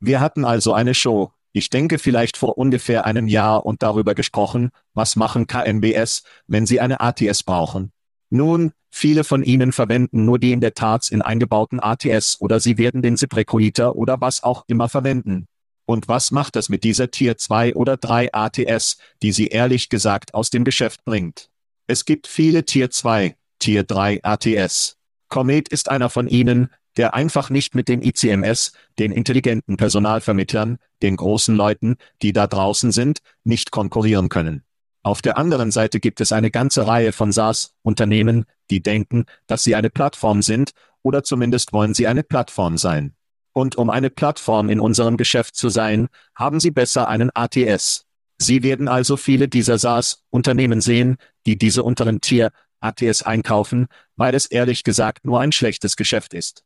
[0.00, 4.70] Wir hatten also eine Show, ich denke vielleicht vor ungefähr einem Jahr und darüber gesprochen,
[4.94, 7.92] was machen KMBS, wenn sie eine ATS brauchen.
[8.34, 12.78] Nun, viele von ihnen verwenden nur die in der Tat in eingebauten ATS oder sie
[12.78, 15.46] werden den ZipRecruiter oder was auch immer verwenden.
[15.86, 20.34] Und was macht das mit dieser Tier 2 oder 3 ATS, die sie ehrlich gesagt
[20.34, 21.48] aus dem Geschäft bringt?
[21.86, 24.96] Es gibt viele Tier 2, Tier 3 ATS.
[25.28, 31.14] Comet ist einer von ihnen, der einfach nicht mit den ICMS, den intelligenten Personalvermittlern, den
[31.14, 34.64] großen Leuten, die da draußen sind, nicht konkurrieren können.
[35.04, 39.74] Auf der anderen Seite gibt es eine ganze Reihe von SaaS-Unternehmen, die denken, dass sie
[39.74, 40.70] eine Plattform sind,
[41.02, 43.14] oder zumindest wollen sie eine Plattform sein.
[43.52, 48.06] Und um eine Plattform in unserem Geschäft zu sein, haben sie besser einen ATS.
[48.38, 54.46] Sie werden also viele dieser SaaS-Unternehmen sehen, die diese unteren Tier ATS einkaufen, weil es
[54.46, 56.64] ehrlich gesagt nur ein schlechtes Geschäft ist.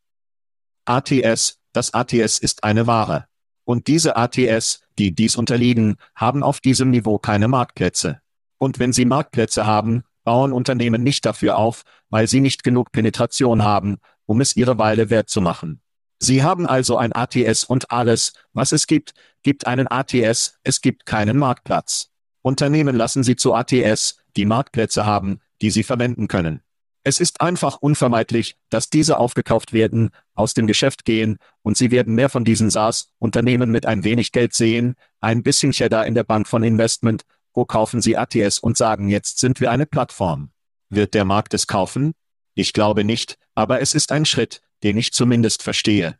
[0.85, 3.27] ATS, das ATS ist eine Ware.
[3.65, 8.21] Und diese ATS, die dies unterliegen, haben auf diesem Niveau keine Marktplätze.
[8.59, 13.63] Und wenn sie Marktplätze haben, bauen Unternehmen nicht dafür auf, weil sie nicht genug Penetration
[13.63, 15.81] haben, um es ihre Weile wert zu machen.
[16.21, 21.07] Sie haben also ein ATS und alles, was es gibt, gibt einen ATS, es gibt
[21.07, 22.11] keinen Marktplatz.
[22.43, 26.61] Unternehmen lassen sie zu ATS, die Marktplätze haben, die sie verwenden können.
[27.05, 32.15] Es ist einfach unvermeidlich, dass diese aufgekauft werden, aus dem Geschäft gehen, und sie werden
[32.15, 36.49] mehr von diesen SaaS-Unternehmen mit ein wenig Geld sehen, ein bisschen Cheddar in der Bank
[36.49, 37.23] von Investment,
[37.55, 40.51] wo kaufen Sie ATS und sagen jetzt sind wir eine Plattform.
[40.91, 42.15] Wird der Markt es kaufen?
[42.55, 46.19] Ich glaube nicht, aber es ist ein Schritt, den ich zumindest verstehe.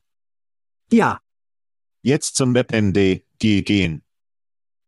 [0.91, 1.21] Ja.
[2.03, 4.03] Jetzt zum WebMD, die gehen.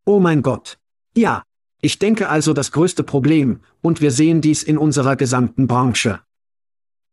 [0.05, 0.79] Oh mein Gott.
[1.15, 1.43] Ja.
[1.83, 6.21] Ich denke also das größte Problem, und wir sehen dies in unserer gesamten Branche.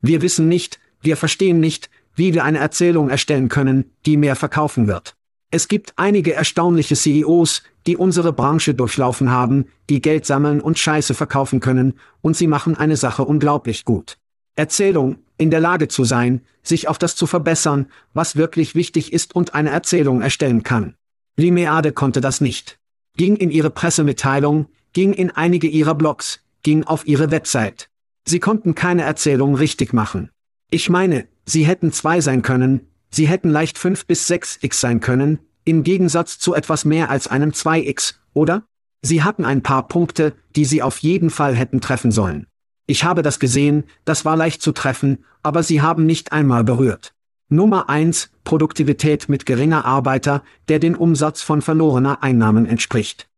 [0.01, 4.87] Wir wissen nicht, wir verstehen nicht, wie wir eine Erzählung erstellen können, die mehr verkaufen
[4.87, 5.17] wird.
[5.51, 11.15] Es gibt einige erstaunliche CEOs, die unsere Branche durchlaufen haben, die Geld sammeln und Scheiße
[11.15, 14.19] verkaufen können, und sie machen eine Sache unglaublich gut.
[14.57, 19.35] Erzählung, in der Lage zu sein, sich auf das zu verbessern, was wirklich wichtig ist
[19.35, 20.97] und eine Erzählung erstellen kann.
[21.39, 22.79] Limeade konnte das nicht.
[23.17, 27.89] Ging in ihre Pressemitteilung, ging in einige ihrer Blogs, ging auf ihre Website.
[28.27, 30.31] Sie konnten keine Erzählung richtig machen.
[30.71, 35.39] Ich meine, sie hätten zwei sein können, sie hätten leicht 5 bis 6x sein können,
[35.65, 38.65] im Gegensatz zu etwas mehr als einem 2x, oder?
[39.03, 42.47] Sie hatten ein paar Punkte, die sie auf jeden Fall hätten treffen sollen.
[42.87, 47.15] Ich habe das gesehen, das war leicht zu treffen, aber sie haben nicht einmal berührt.
[47.51, 53.29] Nummer 1, Produktivität mit geringer Arbeiter, der den Umsatz von verlorener Einnahmen entspricht.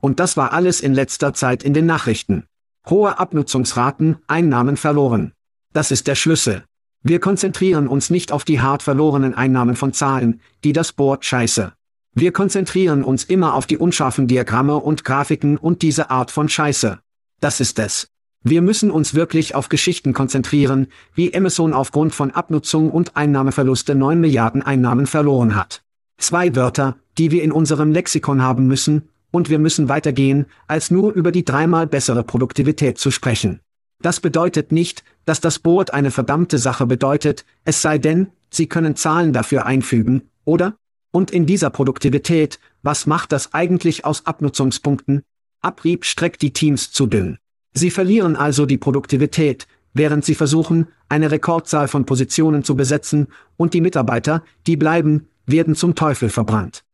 [0.00, 2.46] Und das war alles in letzter Zeit in den Nachrichten.
[2.88, 5.32] Hohe Abnutzungsraten, Einnahmen verloren.
[5.72, 6.64] Das ist der Schlüssel.
[7.02, 11.72] Wir konzentrieren uns nicht auf die hart verlorenen Einnahmen von Zahlen, die das Board scheiße.
[12.14, 16.98] Wir konzentrieren uns immer auf die unscharfen Diagramme und Grafiken und diese Art von Scheiße.
[17.40, 18.08] Das ist es.
[18.42, 24.20] Wir müssen uns wirklich auf Geschichten konzentrieren, wie Amazon aufgrund von Abnutzung und Einnahmeverluste 9
[24.20, 25.82] Milliarden Einnahmen verloren hat.
[26.18, 31.12] Zwei Wörter, die wir in unserem Lexikon haben müssen, und wir müssen weitergehen, als nur
[31.12, 33.60] über die dreimal bessere Produktivität zu sprechen.
[34.02, 38.96] Das bedeutet nicht, dass das Board eine verdammte Sache bedeutet, es sei denn, Sie können
[38.96, 40.74] Zahlen dafür einfügen, oder?
[41.12, 45.22] Und in dieser Produktivität, was macht das eigentlich aus Abnutzungspunkten?
[45.60, 47.38] Abrieb streckt die Teams zu dünn.
[47.72, 53.74] Sie verlieren also die Produktivität, während sie versuchen, eine Rekordzahl von Positionen zu besetzen, und
[53.74, 56.84] die Mitarbeiter, die bleiben, werden zum Teufel verbrannt.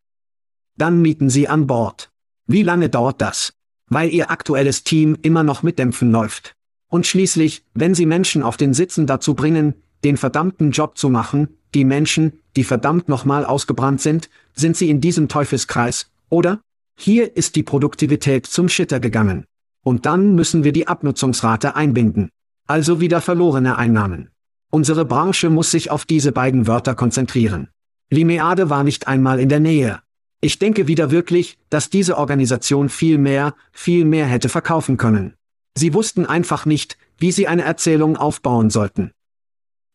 [0.76, 2.10] Dann mieten sie an Bord.
[2.46, 3.54] Wie lange dauert das?
[3.88, 6.55] Weil ihr aktuelles Team immer noch mit Dämpfen läuft.
[6.88, 11.49] Und schließlich, wenn Sie Menschen auf den Sitzen dazu bringen, den verdammten Job zu machen,
[11.75, 16.61] die Menschen, die verdammt nochmal ausgebrannt sind, sind sie in diesem Teufelskreis, oder?
[16.99, 19.44] Hier ist die Produktivität zum Schitter gegangen.
[19.83, 22.31] Und dann müssen wir die Abnutzungsrate einbinden.
[22.66, 24.31] Also wieder verlorene Einnahmen.
[24.70, 27.68] Unsere Branche muss sich auf diese beiden Wörter konzentrieren.
[28.11, 30.01] Limeade war nicht einmal in der Nähe.
[30.40, 35.35] Ich denke wieder wirklich, dass diese Organisation viel mehr, viel mehr hätte verkaufen können.
[35.76, 39.12] Sie wussten einfach nicht, wie sie eine Erzählung aufbauen sollten.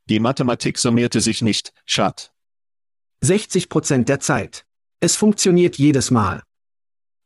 [0.09, 2.31] Die Mathematik summierte sich nicht, Schat.
[3.21, 4.65] 60 Prozent der Zeit.
[4.99, 6.43] Es funktioniert jedes Mal.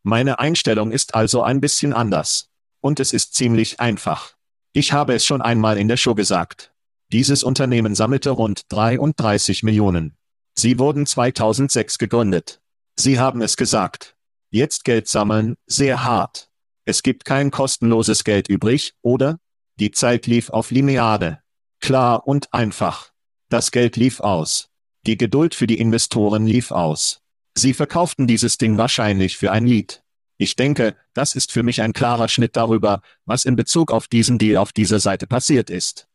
[0.04, 2.50] Meine Einstellung ist also ein bisschen anders.
[2.80, 4.36] Und es ist ziemlich einfach.
[4.72, 6.74] Ich habe es schon einmal in der Show gesagt.
[7.12, 10.16] Dieses Unternehmen sammelte rund 33 Millionen.
[10.54, 12.62] Sie wurden 2006 gegründet.
[12.96, 14.16] Sie haben es gesagt.
[14.50, 16.50] Jetzt Geld sammeln, sehr hart.
[16.86, 19.40] Es gibt kein kostenloses Geld übrig, oder?
[19.80, 21.40] Die Zeit lief auf Lineade.
[21.82, 23.12] Klar und einfach.
[23.50, 24.70] Das Geld lief aus.
[25.08, 27.22] Die Geduld für die Investoren lief aus.
[27.58, 30.04] Sie verkauften dieses Ding wahrscheinlich für ein Lied.
[30.38, 34.38] Ich denke, das ist für mich ein klarer Schnitt darüber, was in Bezug auf diesen
[34.38, 36.08] Deal auf dieser Seite passiert ist.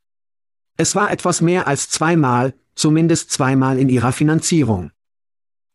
[0.77, 4.93] Es war etwas mehr als zweimal, zumindest zweimal in ihrer Finanzierung.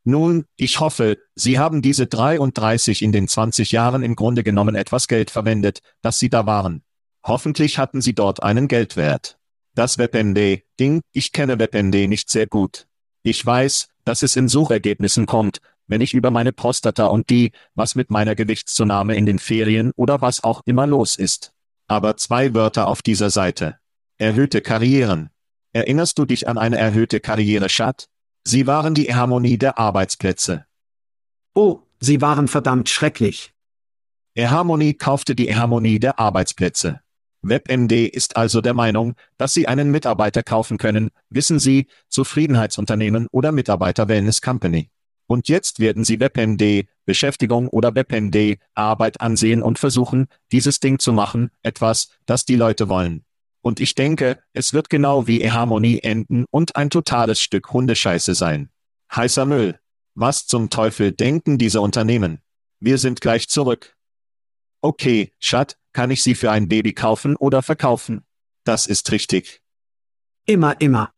[0.08, 5.08] Nun, ich hoffe, Sie haben diese 33 in den 20 Jahren im Grunde genommen etwas
[5.08, 6.84] Geld verwendet, dass Sie da waren.
[7.26, 9.40] Hoffentlich hatten Sie dort einen Geldwert.
[9.74, 12.86] Das WebMD-Ding, ich kenne WebMD nicht sehr gut.
[13.24, 17.96] Ich weiß, dass es in Suchergebnissen kommt, wenn ich über meine Prostata und die, was
[17.96, 21.52] mit meiner Gewichtszunahme in den Ferien oder was auch immer los ist.
[21.88, 23.78] Aber zwei Wörter auf dieser Seite.
[24.20, 25.32] Erhöhte Karrieren.
[25.74, 28.08] Erinnerst du dich an eine erhöhte Karriere, Schat?
[28.48, 30.66] Sie waren die Harmonie der Arbeitsplätze.
[31.56, 33.54] Oh, sie waren verdammt schrecklich.
[34.38, 37.02] Harmonie kaufte die Harmonie der Arbeitsplätze.
[37.42, 43.52] WebMD ist also der Meinung, dass Sie einen Mitarbeiter kaufen können, wissen Sie, Zufriedenheitsunternehmen oder
[43.52, 44.90] Mitarbeiter Wellness Company.
[45.28, 51.14] Und jetzt werden Sie WebMD, Beschäftigung oder WebMD, Arbeit ansehen und versuchen, dieses Ding zu
[51.14, 53.26] machen, etwas, das die Leute wollen.
[53.66, 58.70] Und ich denke, es wird genau wie E-Harmonie enden und ein totales Stück Hundescheiße sein.
[59.12, 59.80] Heißer Müll.
[60.14, 62.44] Was zum Teufel denken diese Unternehmen?
[62.80, 63.96] Wir sind gleich zurück.
[64.82, 68.24] Okay, Schat, kann ich sie für ein Baby kaufen oder verkaufen?
[68.66, 69.64] Das ist richtig.
[70.46, 71.12] Immer, immer.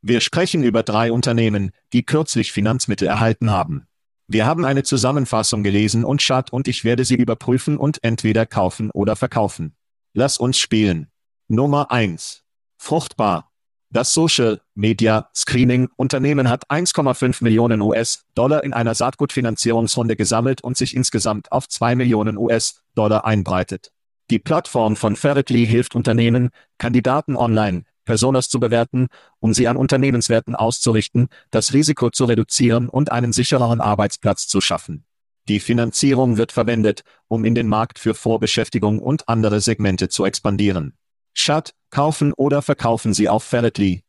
[0.00, 3.86] Wir sprechen über drei Unternehmen, die kürzlich Finanzmittel erhalten haben.
[4.26, 8.90] Wir haben eine Zusammenfassung gelesen und Schad und ich werde sie überprüfen und entweder kaufen
[8.90, 9.76] oder verkaufen.
[10.14, 11.10] Lass uns spielen.
[11.50, 12.42] Nummer 1.
[12.76, 13.50] Fruchtbar.
[13.88, 20.94] Das Social Media Screening Unternehmen hat 1,5 Millionen US-Dollar in einer Saatgutfinanzierungsrunde gesammelt und sich
[20.94, 23.92] insgesamt auf 2 Millionen US-Dollar einbreitet.
[24.30, 29.06] Die Plattform von Ferretly hilft Unternehmen, Kandidaten online, Personas zu bewerten,
[29.40, 35.06] um sie an Unternehmenswerten auszurichten, das Risiko zu reduzieren und einen sichereren Arbeitsplatz zu schaffen.
[35.48, 40.97] Die Finanzierung wird verwendet, um in den Markt für Vorbeschäftigung und andere Segmente zu expandieren.
[41.38, 44.02] Statt kaufen oder verkaufen Sie auf Ferretly.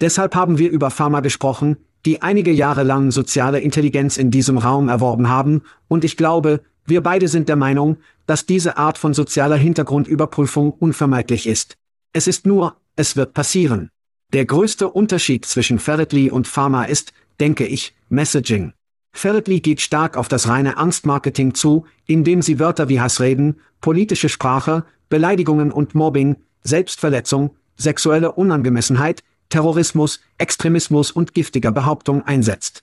[0.00, 4.88] Deshalb haben wir über Pharma gesprochen, die einige Jahre lang soziale Intelligenz in diesem Raum
[4.88, 9.56] erworben haben, und ich glaube, wir beide sind der Meinung, dass diese Art von sozialer
[9.56, 11.74] Hintergrundüberprüfung unvermeidlich ist.
[12.12, 13.90] Es ist nur, es wird passieren.
[14.32, 18.72] Der größte Unterschied zwischen Ferretly und Pharma ist, denke ich, Messaging.
[19.12, 24.84] Ferretly geht stark auf das reine Angstmarketing zu, indem sie Wörter wie Hassreden, politische Sprache,
[25.08, 32.82] Beleidigungen und Mobbing, Selbstverletzung, sexuelle Unangemessenheit, Terrorismus, Extremismus und giftiger Behauptung einsetzt.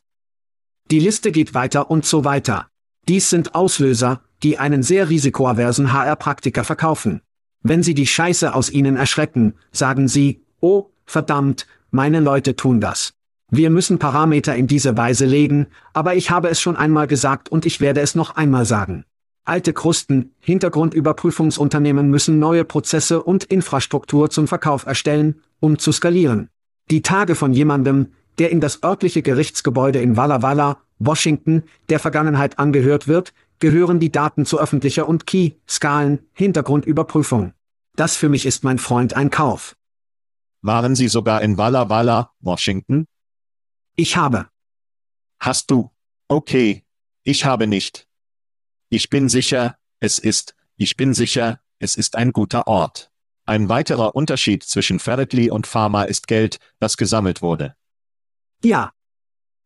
[0.92, 2.68] Die Liste geht weiter und so weiter.
[3.08, 7.22] Dies sind Auslöser, die einen sehr risikoaversen HR-Praktiker verkaufen.
[7.62, 13.14] Wenn sie die Scheiße aus ihnen erschrecken, sagen sie, oh, verdammt, meine Leute tun das.
[13.50, 17.66] Wir müssen Parameter in diese Weise legen, aber ich habe es schon einmal gesagt und
[17.66, 19.06] ich werde es noch einmal sagen.
[19.46, 26.50] Alte Krusten, Hintergrundüberprüfungsunternehmen müssen neue Prozesse und Infrastruktur zum Verkauf erstellen, um zu skalieren.
[26.90, 32.58] Die Tage von jemandem, der in das örtliche Gerichtsgebäude in Walla Walla, Washington, der Vergangenheit
[32.58, 37.54] angehört wird, gehören die Daten zu öffentlicher und Key, Skalen, Hintergrundüberprüfung.
[37.98, 39.76] Das für mich ist mein Freund ein Kauf.
[40.62, 43.08] Waren Sie sogar in Walla Walla, Washington?
[43.98, 44.48] Ich habe.
[45.40, 45.92] Hast du?
[46.30, 46.84] Okay.
[47.24, 48.08] Ich habe nicht.
[48.96, 53.10] Ich bin sicher, es ist, ich bin sicher, es ist ein guter Ort.
[53.44, 57.76] Ein weiterer Unterschied zwischen Ferretly und Pharma ist Geld, das gesammelt wurde.
[58.64, 58.92] Ja.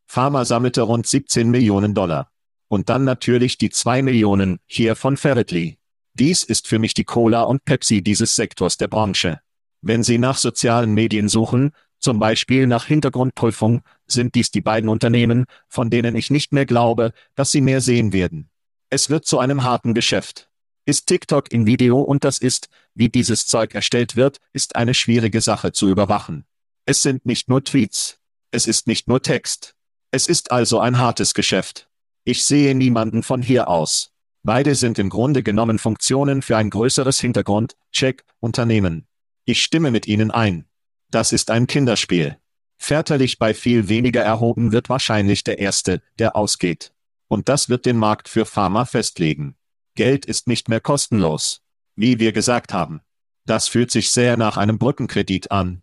[0.05, 2.31] Pharma sammelte rund 17 Millionen Dollar.
[2.69, 5.77] Und dann natürlich die 2 Millionen hier von Ferretly.
[6.13, 9.41] Dies ist für mich die Cola und Pepsi dieses Sektors der Branche.
[9.81, 15.47] Wenn Sie nach sozialen Medien suchen, zum Beispiel nach Hintergrundprüfung, sind dies die beiden Unternehmen,
[15.67, 18.49] von denen ich nicht mehr glaube, dass sie mehr sehen werden.
[18.89, 20.49] Es wird zu einem harten Geschäft.
[20.85, 25.41] Ist TikTok in Video und das ist, wie dieses Zeug erstellt wird, ist eine schwierige
[25.41, 26.45] Sache zu überwachen.
[26.85, 28.19] Es sind nicht nur Tweets.
[28.51, 29.75] Es ist nicht nur Text.
[30.11, 31.89] Es ist also ein hartes Geschäft.
[32.23, 34.13] Ich sehe niemanden von hier aus.
[34.43, 39.05] Beide sind im Grunde genommen Funktionen für ein größeres Hintergrund, Check, Unternehmen.
[39.43, 40.65] Ich stimme mit Ihnen ein.
[41.11, 42.37] Das ist ein Kinderspiel.
[42.77, 46.93] Väterlich bei viel weniger erhoben wird wahrscheinlich der Erste, der ausgeht.
[47.27, 49.55] Und das wird den Markt für Pharma festlegen.
[49.95, 51.61] Geld ist nicht mehr kostenlos.
[51.95, 53.01] Wie wir gesagt haben.
[53.45, 55.81] Das fühlt sich sehr nach einem Brückenkredit an.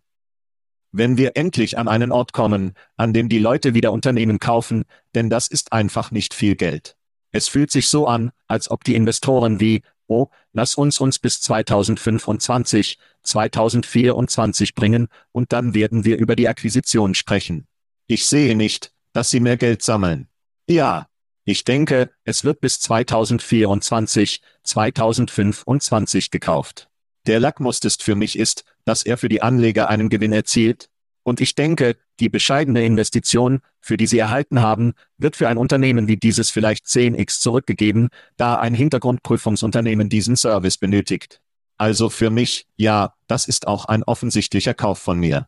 [0.91, 5.29] Wenn wir endlich an einen Ort kommen, an dem die Leute wieder Unternehmen kaufen, denn
[5.29, 6.95] das ist einfach nicht viel Geld.
[7.31, 11.41] Es fühlt sich so an, als ob die Investoren wie, oh, lass uns uns bis
[11.41, 17.67] 2025, 2024 bringen, und dann werden wir über die Akquisition sprechen.
[18.07, 20.29] Ich sehe nicht, dass sie mehr Geld sammeln.
[20.69, 21.07] Ja,
[21.45, 26.89] ich denke, es wird bis 2024, 2025 gekauft.
[27.27, 30.89] Der Lackmustest für mich ist, dass er für die Anleger einen Gewinn erzielt.
[31.23, 36.07] Und ich denke, die bescheidene Investition, für die sie erhalten haben, wird für ein Unternehmen
[36.07, 41.41] wie dieses vielleicht 10x zurückgegeben, da ein Hintergrundprüfungsunternehmen diesen Service benötigt.
[41.77, 45.47] Also für mich, ja, das ist auch ein offensichtlicher Kauf von mir.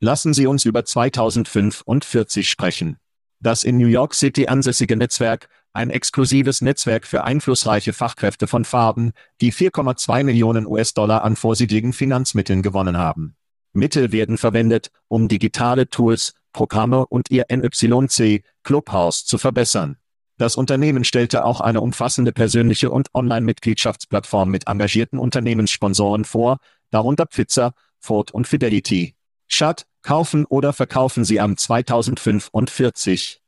[0.00, 2.98] Lassen Sie uns über 2045 sprechen.
[3.44, 9.12] Das in New York City ansässige Netzwerk, ein exklusives Netzwerk für einflussreiche Fachkräfte von Farben,
[9.42, 13.36] die 4,2 Millionen US-Dollar an vorsichtigen Finanzmitteln gewonnen haben.
[13.74, 19.98] Mittel werden verwendet, um digitale Tools, Programme und ihr NYC Clubhouse zu verbessern.
[20.38, 27.74] Das Unternehmen stellte auch eine umfassende persönliche und Online-Mitgliedschaftsplattform mit engagierten Unternehmenssponsoren vor, darunter Pfizer,
[28.00, 29.16] Ford und Fidelity.
[29.48, 33.40] Schad, kaufen oder verkaufen Sie am 2045.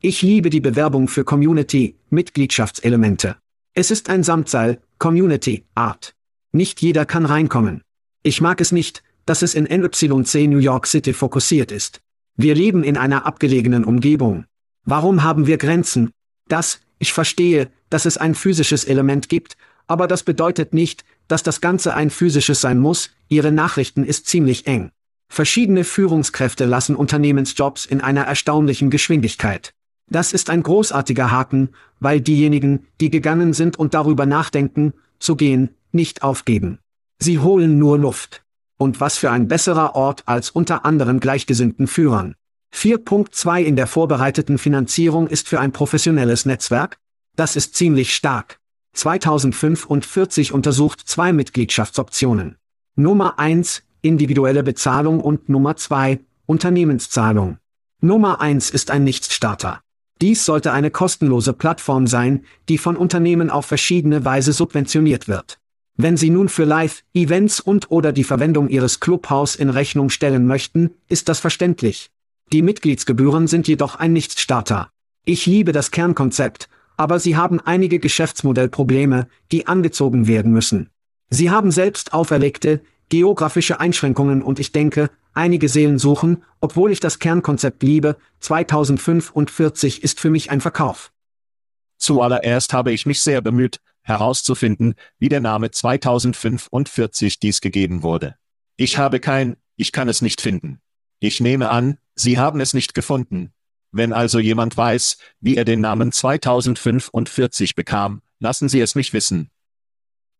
[0.00, 3.36] Ich liebe die Bewerbung für Community, Mitgliedschaftselemente.
[3.74, 6.14] Es ist ein Samtseil, Community, Art.
[6.52, 7.82] Nicht jeder kann reinkommen.
[8.22, 12.00] Ich mag es nicht, dass es in NYC New York City fokussiert ist.
[12.36, 14.46] Wir leben in einer abgelegenen Umgebung.
[14.84, 16.10] Warum haben wir Grenzen?
[16.48, 19.56] Das, ich verstehe, dass es ein physisches Element gibt,
[19.86, 24.66] aber das bedeutet nicht, dass das Ganze ein physisches sein muss, Ihre Nachrichten ist ziemlich
[24.66, 24.90] eng.
[25.34, 29.72] Verschiedene Führungskräfte lassen Unternehmensjobs in einer erstaunlichen Geschwindigkeit.
[30.10, 31.70] Das ist ein großartiger Haken,
[32.00, 36.80] weil diejenigen, die gegangen sind und darüber nachdenken, zu gehen, nicht aufgeben.
[37.18, 38.42] Sie holen nur Luft.
[38.76, 42.34] Und was für ein besserer Ort als unter anderen gleichgesinnten Führern.
[42.74, 46.98] 4.2 in der vorbereiteten Finanzierung ist für ein professionelles Netzwerk?
[47.36, 48.58] Das ist ziemlich stark.
[48.92, 52.58] 2045 untersucht zwei Mitgliedschaftsoptionen.
[52.96, 57.58] Nummer 1, individuelle Bezahlung und Nummer 2, Unternehmenszahlung.
[58.00, 59.80] Nummer 1 ist ein Nichtsstarter.
[60.20, 65.58] Dies sollte eine kostenlose Plattform sein, die von Unternehmen auf verschiedene Weise subventioniert wird.
[65.96, 70.90] Wenn Sie nun für Live-Events und oder die Verwendung Ihres Clubhaus in Rechnung stellen möchten,
[71.08, 72.10] ist das verständlich.
[72.52, 74.90] Die Mitgliedsgebühren sind jedoch ein Nichtsstarter.
[75.24, 80.90] Ich liebe das Kernkonzept, aber Sie haben einige Geschäftsmodellprobleme, die angezogen werden müssen.
[81.30, 82.80] Sie haben selbst auferlegte,
[83.12, 90.18] geografische Einschränkungen und ich denke, einige Seelen suchen, obwohl ich das Kernkonzept liebe, 2045 ist
[90.18, 91.12] für mich ein Verkauf.
[91.98, 98.36] Zuallererst habe ich mich sehr bemüht, herauszufinden, wie der Name 2045 dies gegeben wurde.
[98.78, 100.80] Ich habe kein, ich kann es nicht finden.
[101.20, 103.52] Ich nehme an, Sie haben es nicht gefunden.
[103.90, 109.50] Wenn also jemand weiß, wie er den Namen 2045 bekam, lassen Sie es mich wissen.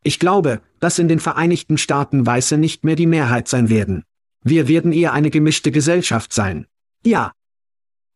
[0.03, 4.05] Ich glaube, dass in den Vereinigten Staaten Weiße nicht mehr die Mehrheit sein werden.
[4.43, 6.67] Wir werden eher eine gemischte Gesellschaft sein.
[7.05, 7.33] Ja.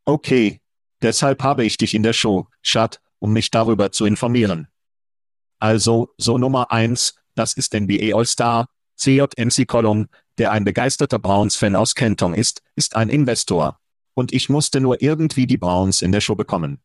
[0.05, 0.61] Okay.
[1.03, 4.68] Deshalb habe ich dich in der Show, Schat, um mich darüber zu informieren.
[5.59, 10.09] Also, so Nummer eins, das ist NBA All-Star, CJMC Column,
[10.39, 13.78] der ein begeisterter Browns-Fan aus Kenton ist, ist ein Investor.
[14.14, 16.80] Und ich musste nur irgendwie die Browns in der Show bekommen.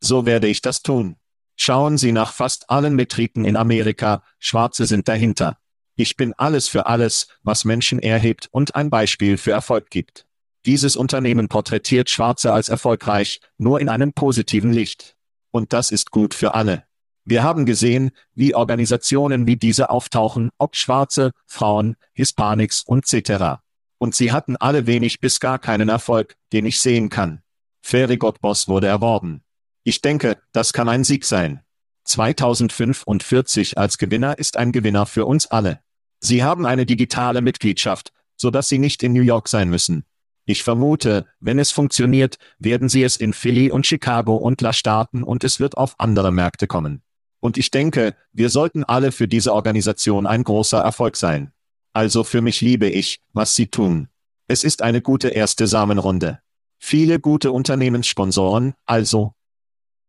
[0.00, 1.16] So werde ich das tun.
[1.56, 5.58] Schauen Sie nach fast allen Metriken in Amerika, Schwarze sind dahinter.
[5.96, 10.26] Ich bin alles für alles, was Menschen erhebt und ein Beispiel für Erfolg gibt.
[10.66, 15.16] Dieses Unternehmen porträtiert Schwarze als erfolgreich, nur in einem positiven Licht.
[15.50, 16.84] Und das ist gut für alle.
[17.24, 23.62] Wir haben gesehen, wie Organisationen wie diese auftauchen, ob Schwarze, Frauen, Hispanics und etc.
[23.98, 27.42] Und sie hatten alle wenig bis gar keinen Erfolg, den ich sehen kann.
[27.80, 29.42] Ferigot Boss wurde erworben.
[29.88, 31.60] Ich denke, das kann ein Sieg sein.
[32.06, 35.78] 2045 als Gewinner ist ein Gewinner für uns alle.
[36.18, 40.04] Sie haben eine digitale Mitgliedschaft, so dass Sie nicht in New York sein müssen.
[40.44, 45.22] Ich vermute, wenn es funktioniert, werden Sie es in Philly und Chicago und La starten
[45.22, 47.02] und es wird auf andere Märkte kommen.
[47.38, 51.52] Und ich denke, wir sollten alle für diese Organisation ein großer Erfolg sein.
[51.92, 54.08] Also für mich liebe ich, was Sie tun.
[54.48, 56.40] Es ist eine gute erste Samenrunde.
[56.80, 59.36] Viele gute Unternehmenssponsoren, also.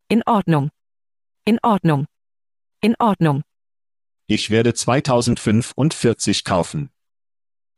[0.10, 0.70] In Ordnung.
[1.43, 2.05] In Ordnung.
[2.82, 3.43] In Ordnung.
[4.28, 6.91] Ich werde 2045 kaufen.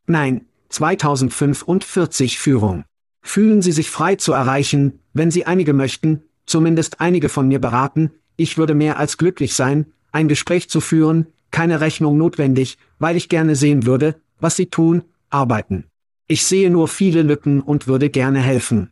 [0.06, 2.86] Nein, 2045 Führung.
[3.24, 8.12] Fühlen Sie sich frei zu erreichen, wenn Sie einige möchten, zumindest einige von mir beraten,
[8.38, 13.30] ich würde mehr als glücklich sein, ein Gespräch zu führen, keine Rechnung notwendig, weil ich
[13.30, 15.86] gerne sehen würde, was Sie tun, arbeiten.
[16.28, 18.92] Ich sehe nur viele Lücken und würde gerne helfen.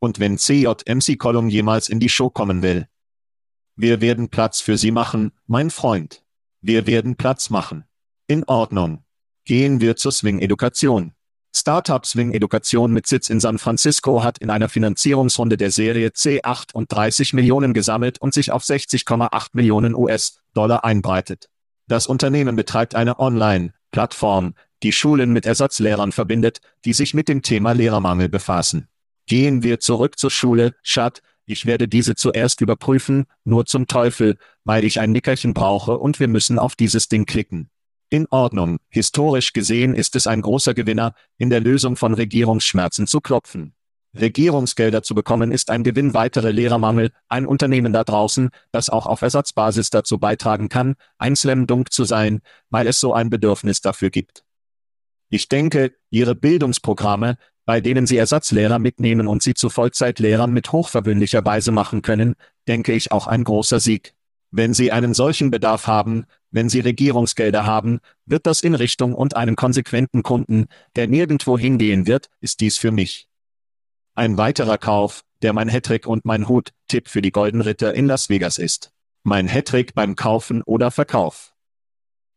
[0.00, 2.88] Und wenn CJMC Column jemals in die Show kommen will?
[3.76, 6.24] Wir werden Platz für Sie machen, mein Freund.
[6.62, 7.84] Wir werden Platz machen.
[8.26, 9.04] In Ordnung.
[9.44, 11.12] Gehen wir zur Swing Education.
[11.54, 16.40] Startup Swing Education mit Sitz in San Francisco hat in einer Finanzierungsrunde der Serie C
[16.42, 21.50] 38 Millionen gesammelt und sich auf 60,8 Millionen US-Dollar einbreitet.
[21.88, 27.72] Das Unternehmen betreibt eine Online-Plattform, die Schulen mit Ersatzlehrern verbindet, die sich mit dem Thema
[27.72, 28.88] Lehrermangel befassen.
[29.30, 34.82] Gehen wir zurück zur Schule, Schat, ich werde diese zuerst überprüfen, nur zum Teufel, weil
[34.82, 37.70] ich ein Nickerchen brauche und wir müssen auf dieses Ding klicken.
[38.08, 43.20] In Ordnung, historisch gesehen ist es ein großer Gewinner, in der Lösung von Regierungsschmerzen zu
[43.20, 43.72] klopfen.
[44.18, 49.22] Regierungsgelder zu bekommen ist ein Gewinn weitere Lehrermangel, ein Unternehmen da draußen, das auch auf
[49.22, 54.10] Ersatzbasis dazu beitragen kann, ein Slam Dunk zu sein, weil es so ein Bedürfnis dafür
[54.10, 54.42] gibt.
[55.32, 61.44] Ich denke, Ihre Bildungsprogramme, bei denen Sie Ersatzlehrer mitnehmen und sie zu Vollzeitlehrern mit hochverwöhnlicher
[61.44, 62.34] Weise machen können,
[62.68, 64.14] denke ich auch ein großer Sieg.
[64.50, 69.36] Wenn Sie einen solchen Bedarf haben, wenn Sie Regierungsgelder haben, wird das in Richtung und
[69.36, 73.28] einen konsequenten Kunden, der nirgendwo hingehen wird, ist dies für mich.
[74.14, 78.28] Ein weiterer Kauf, der mein Hattrick und mein Hut-Tipp für die Golden Ritter in Las
[78.28, 78.90] Vegas ist.
[79.22, 81.54] Mein Hattrick beim Kaufen oder Verkauf.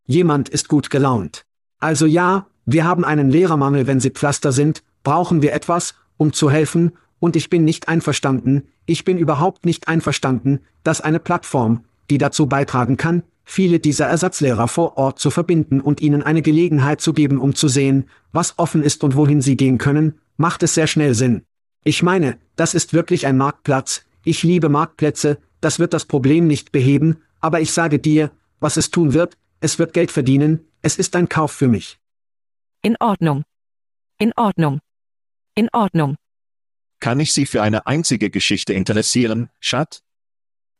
[0.05, 1.45] Jemand ist gut gelaunt.
[1.79, 6.49] Also ja, wir haben einen Lehrermangel, wenn Sie Pflaster sind, brauchen wir etwas, um zu
[6.49, 12.17] helfen, und ich bin nicht einverstanden, ich bin überhaupt nicht einverstanden, dass eine Plattform, die
[12.17, 17.13] dazu beitragen kann, viele dieser Ersatzlehrer vor Ort zu verbinden und ihnen eine Gelegenheit zu
[17.13, 20.87] geben, um zu sehen, was offen ist und wohin sie gehen können, macht es sehr
[20.87, 21.43] schnell Sinn.
[21.85, 26.71] Ich meine, das ist wirklich ein Marktplatz, ich liebe Marktplätze, das wird das Problem nicht
[26.71, 31.15] beheben, aber ich sage dir, was es tun wird, es wird Geld verdienen, es ist
[31.15, 31.99] ein Kauf für mich.
[32.81, 33.43] In Ordnung.
[34.19, 34.79] In Ordnung.
[35.55, 36.15] In Ordnung.
[36.99, 40.01] Kann ich Sie für eine einzige Geschichte interessieren, Schat?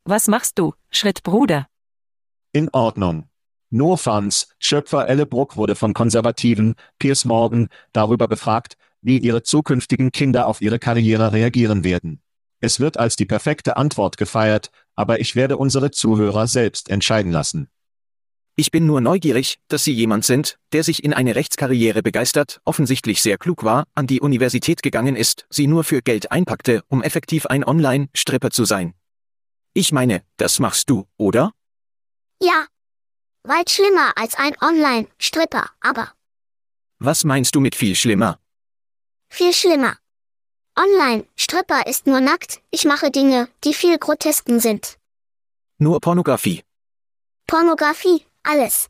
[0.04, 1.68] Was machst du, Schrittbruder?
[2.54, 3.30] In Ordnung.
[3.70, 10.48] Nur Fans, Schöpfer Ellebrook wurde von Konservativen, Piers Morgan, darüber befragt, wie ihre zukünftigen Kinder
[10.48, 12.24] auf ihre Karriere reagieren werden.
[12.60, 17.70] Es wird als die perfekte Antwort gefeiert, aber ich werde unsere Zuhörer selbst entscheiden lassen.
[18.56, 23.22] Ich bin nur neugierig, dass Sie jemand sind, der sich in eine Rechtskarriere begeistert, offensichtlich
[23.24, 27.48] sehr klug war, an die Universität gegangen ist, sie nur für Geld einpackte, um effektiv
[27.48, 28.94] ein Online-Stripper zu sein.
[29.74, 31.52] Ich meine, das machst du, oder?
[32.40, 32.68] Ja.
[33.44, 36.14] Weit schlimmer als ein Online-Stripper, aber
[37.00, 38.40] Was meinst du mit viel schlimmer?
[39.30, 39.98] viel schlimmer.
[40.78, 45.00] Online-Stripper ist nur nackt, ich mache Dinge, die viel grotesken sind.
[45.80, 46.64] Nur Pornografie.
[47.48, 48.90] Pornografie, alles.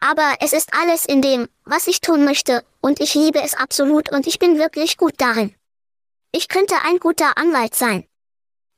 [0.00, 4.10] Aber es ist alles in dem, was ich tun möchte, und ich liebe es absolut
[4.10, 5.54] und ich bin wirklich gut darin.
[6.32, 8.04] Ich könnte ein guter Anwalt sein.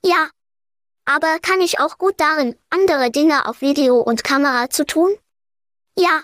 [0.05, 0.29] Ja.
[1.07, 5.11] Aber kann ich auch gut darin, andere Dinge auf Video und Kamera zu tun?
[5.99, 6.23] Ja.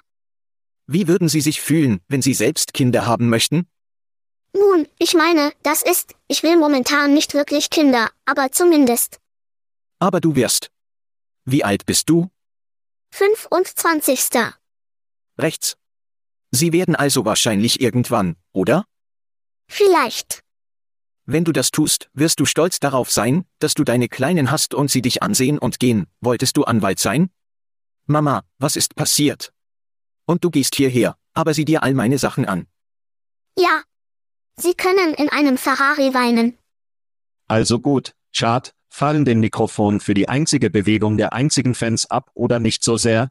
[0.86, 3.68] Wie würden Sie sich fühlen, wenn Sie selbst Kinder haben möchten?
[4.52, 9.18] Nun, ich meine, das ist, ich will momentan nicht wirklich Kinder, aber zumindest.
[9.98, 10.70] Aber du wirst.
[11.44, 12.28] Wie alt bist du?
[13.10, 14.28] 25.
[15.38, 15.76] Rechts.
[16.50, 18.84] Sie werden also wahrscheinlich irgendwann, oder?
[19.68, 20.42] Vielleicht.
[21.26, 24.90] Wenn du das tust, wirst du stolz darauf sein, dass du deine Kleinen hast und
[24.90, 26.06] sie dich ansehen und gehen.
[26.20, 27.30] Wolltest du Anwalt sein?
[28.06, 29.52] Mama, was ist passiert?
[30.26, 32.66] Und du gehst hierher, aber sieh dir all meine Sachen an.
[33.56, 33.82] Ja.
[34.56, 36.58] Sie können in einem Ferrari weinen.
[37.46, 42.58] Also gut, Chart, fallen den Mikrofon für die einzige Bewegung der einzigen Fans ab oder
[42.58, 43.30] nicht so sehr?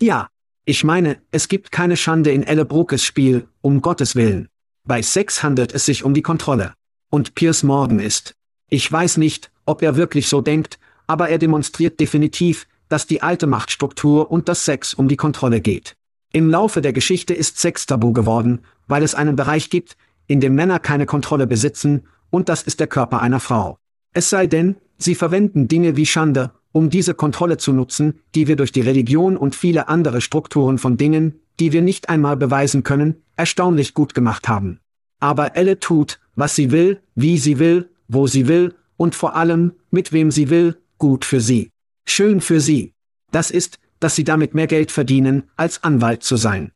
[0.00, 0.28] Ja.
[0.64, 4.50] Ich meine, es gibt keine Schande in Ellebrokes Spiel, um Gottes Willen.
[4.84, 6.74] Bei Sex handelt es sich um die Kontrolle.
[7.08, 8.34] Und Piers Morgan ist.
[8.68, 13.46] Ich weiß nicht, ob er wirklich so denkt, aber er demonstriert definitiv, dass die alte
[13.46, 15.96] Machtstruktur und das Sex um die Kontrolle geht.
[16.32, 19.96] Im Laufe der Geschichte ist Sex tabu geworden, weil es einen Bereich gibt,
[20.26, 23.78] in dem Männer keine Kontrolle besitzen, und das ist der Körper einer Frau.
[24.12, 28.56] Es sei denn, sie verwenden Dinge wie Schande, um diese Kontrolle zu nutzen, die wir
[28.56, 33.22] durch die Religion und viele andere Strukturen von Dingen, die wir nicht einmal beweisen können,
[33.36, 34.80] erstaunlich gut gemacht haben.
[35.20, 39.72] Aber Elle tut, was sie will, wie sie will, wo sie will, und vor allem,
[39.90, 41.70] mit wem sie will, gut für sie.
[42.06, 42.94] Schön für sie.
[43.30, 46.72] Das ist, dass sie damit mehr Geld verdienen, als Anwalt zu sein.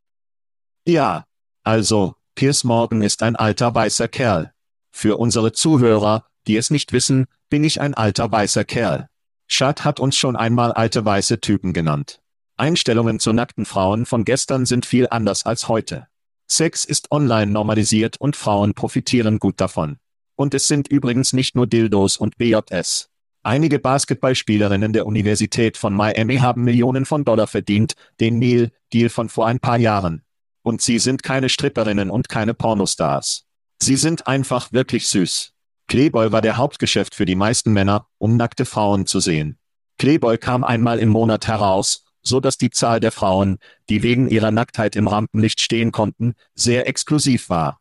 [0.86, 1.24] Ja.
[1.64, 4.52] Also, Piers Morgan ist ein alter weißer Kerl.
[4.90, 9.08] Für unsere Zuhörer, die es nicht wissen, bin ich ein alter weißer Kerl.
[9.48, 12.20] Chad hat uns schon einmal alte weiße Typen genannt.
[12.56, 16.06] Einstellungen zu nackten Frauen von gestern sind viel anders als heute.
[16.48, 19.98] Sex ist online normalisiert und Frauen profitieren gut davon.
[20.36, 23.08] Und es sind übrigens nicht nur Dildos und BJS.
[23.42, 29.46] Einige Basketballspielerinnen der Universität von Miami haben Millionen von Dollar verdient, den Neil-Deal von vor
[29.46, 30.22] ein paar Jahren.
[30.62, 33.44] Und sie sind keine Stripperinnen und keine Pornostars.
[33.82, 35.51] Sie sind einfach wirklich süß.
[35.92, 39.58] Playboy war der Hauptgeschäft für die meisten Männer, um nackte Frauen zu sehen.
[39.98, 43.58] Playboy kam einmal im Monat heraus, so dass die Zahl der Frauen,
[43.90, 47.78] die wegen ihrer Nacktheit im Rampenlicht stehen konnten, sehr exklusiv war.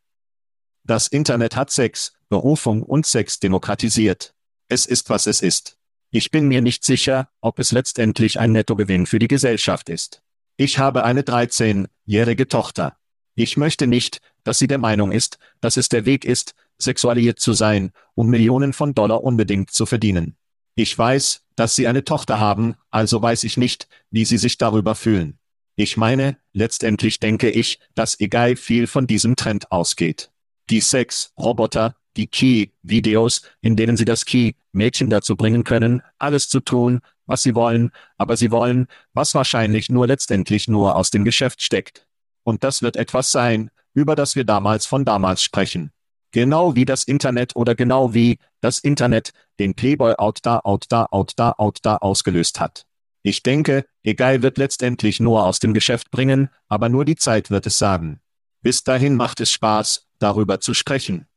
[0.83, 4.33] Das Internet hat Sex, Berufung und Sex demokratisiert.
[4.67, 5.77] Es ist, was es ist.
[6.09, 10.21] Ich bin mir nicht sicher, ob es letztendlich ein Nettogewinn für die Gesellschaft ist.
[10.57, 12.97] Ich habe eine 13-jährige Tochter.
[13.35, 17.53] Ich möchte nicht, dass sie der Meinung ist, dass es der Weg ist, sexualisiert zu
[17.53, 20.35] sein, um Millionen von Dollar unbedingt zu verdienen.
[20.75, 24.95] Ich weiß, dass sie eine Tochter haben, also weiß ich nicht, wie sie sich darüber
[24.95, 25.37] fühlen.
[25.75, 30.31] Ich meine, letztendlich denke ich, dass egal viel von diesem Trend ausgeht.
[30.69, 36.99] Die Sex-Roboter, die Key-Videos, in denen sie das Key-Mädchen dazu bringen können, alles zu tun,
[37.25, 42.05] was sie wollen, aber sie wollen, was wahrscheinlich nur letztendlich nur aus dem Geschäft steckt.
[42.43, 45.91] Und das wird etwas sein, über das wir damals von damals sprechen.
[46.31, 51.05] Genau wie das Internet oder genau wie das Internet den Playboy out da, out da,
[51.11, 52.85] out da, out da ausgelöst hat.
[53.21, 57.67] Ich denke, egal wird letztendlich nur aus dem Geschäft bringen, aber nur die Zeit wird
[57.67, 58.19] es sagen.
[58.61, 61.27] Bis dahin macht es Spaß, darüber zu sprechen.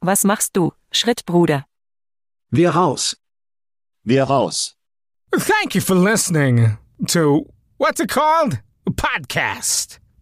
[0.00, 1.66] Was machst du, Schrittbruder?
[2.50, 3.16] Wir raus.
[4.02, 4.76] Wir raus.
[5.32, 7.46] Thank you for listening to
[7.78, 8.60] what's it called?
[8.86, 9.98] A podcast.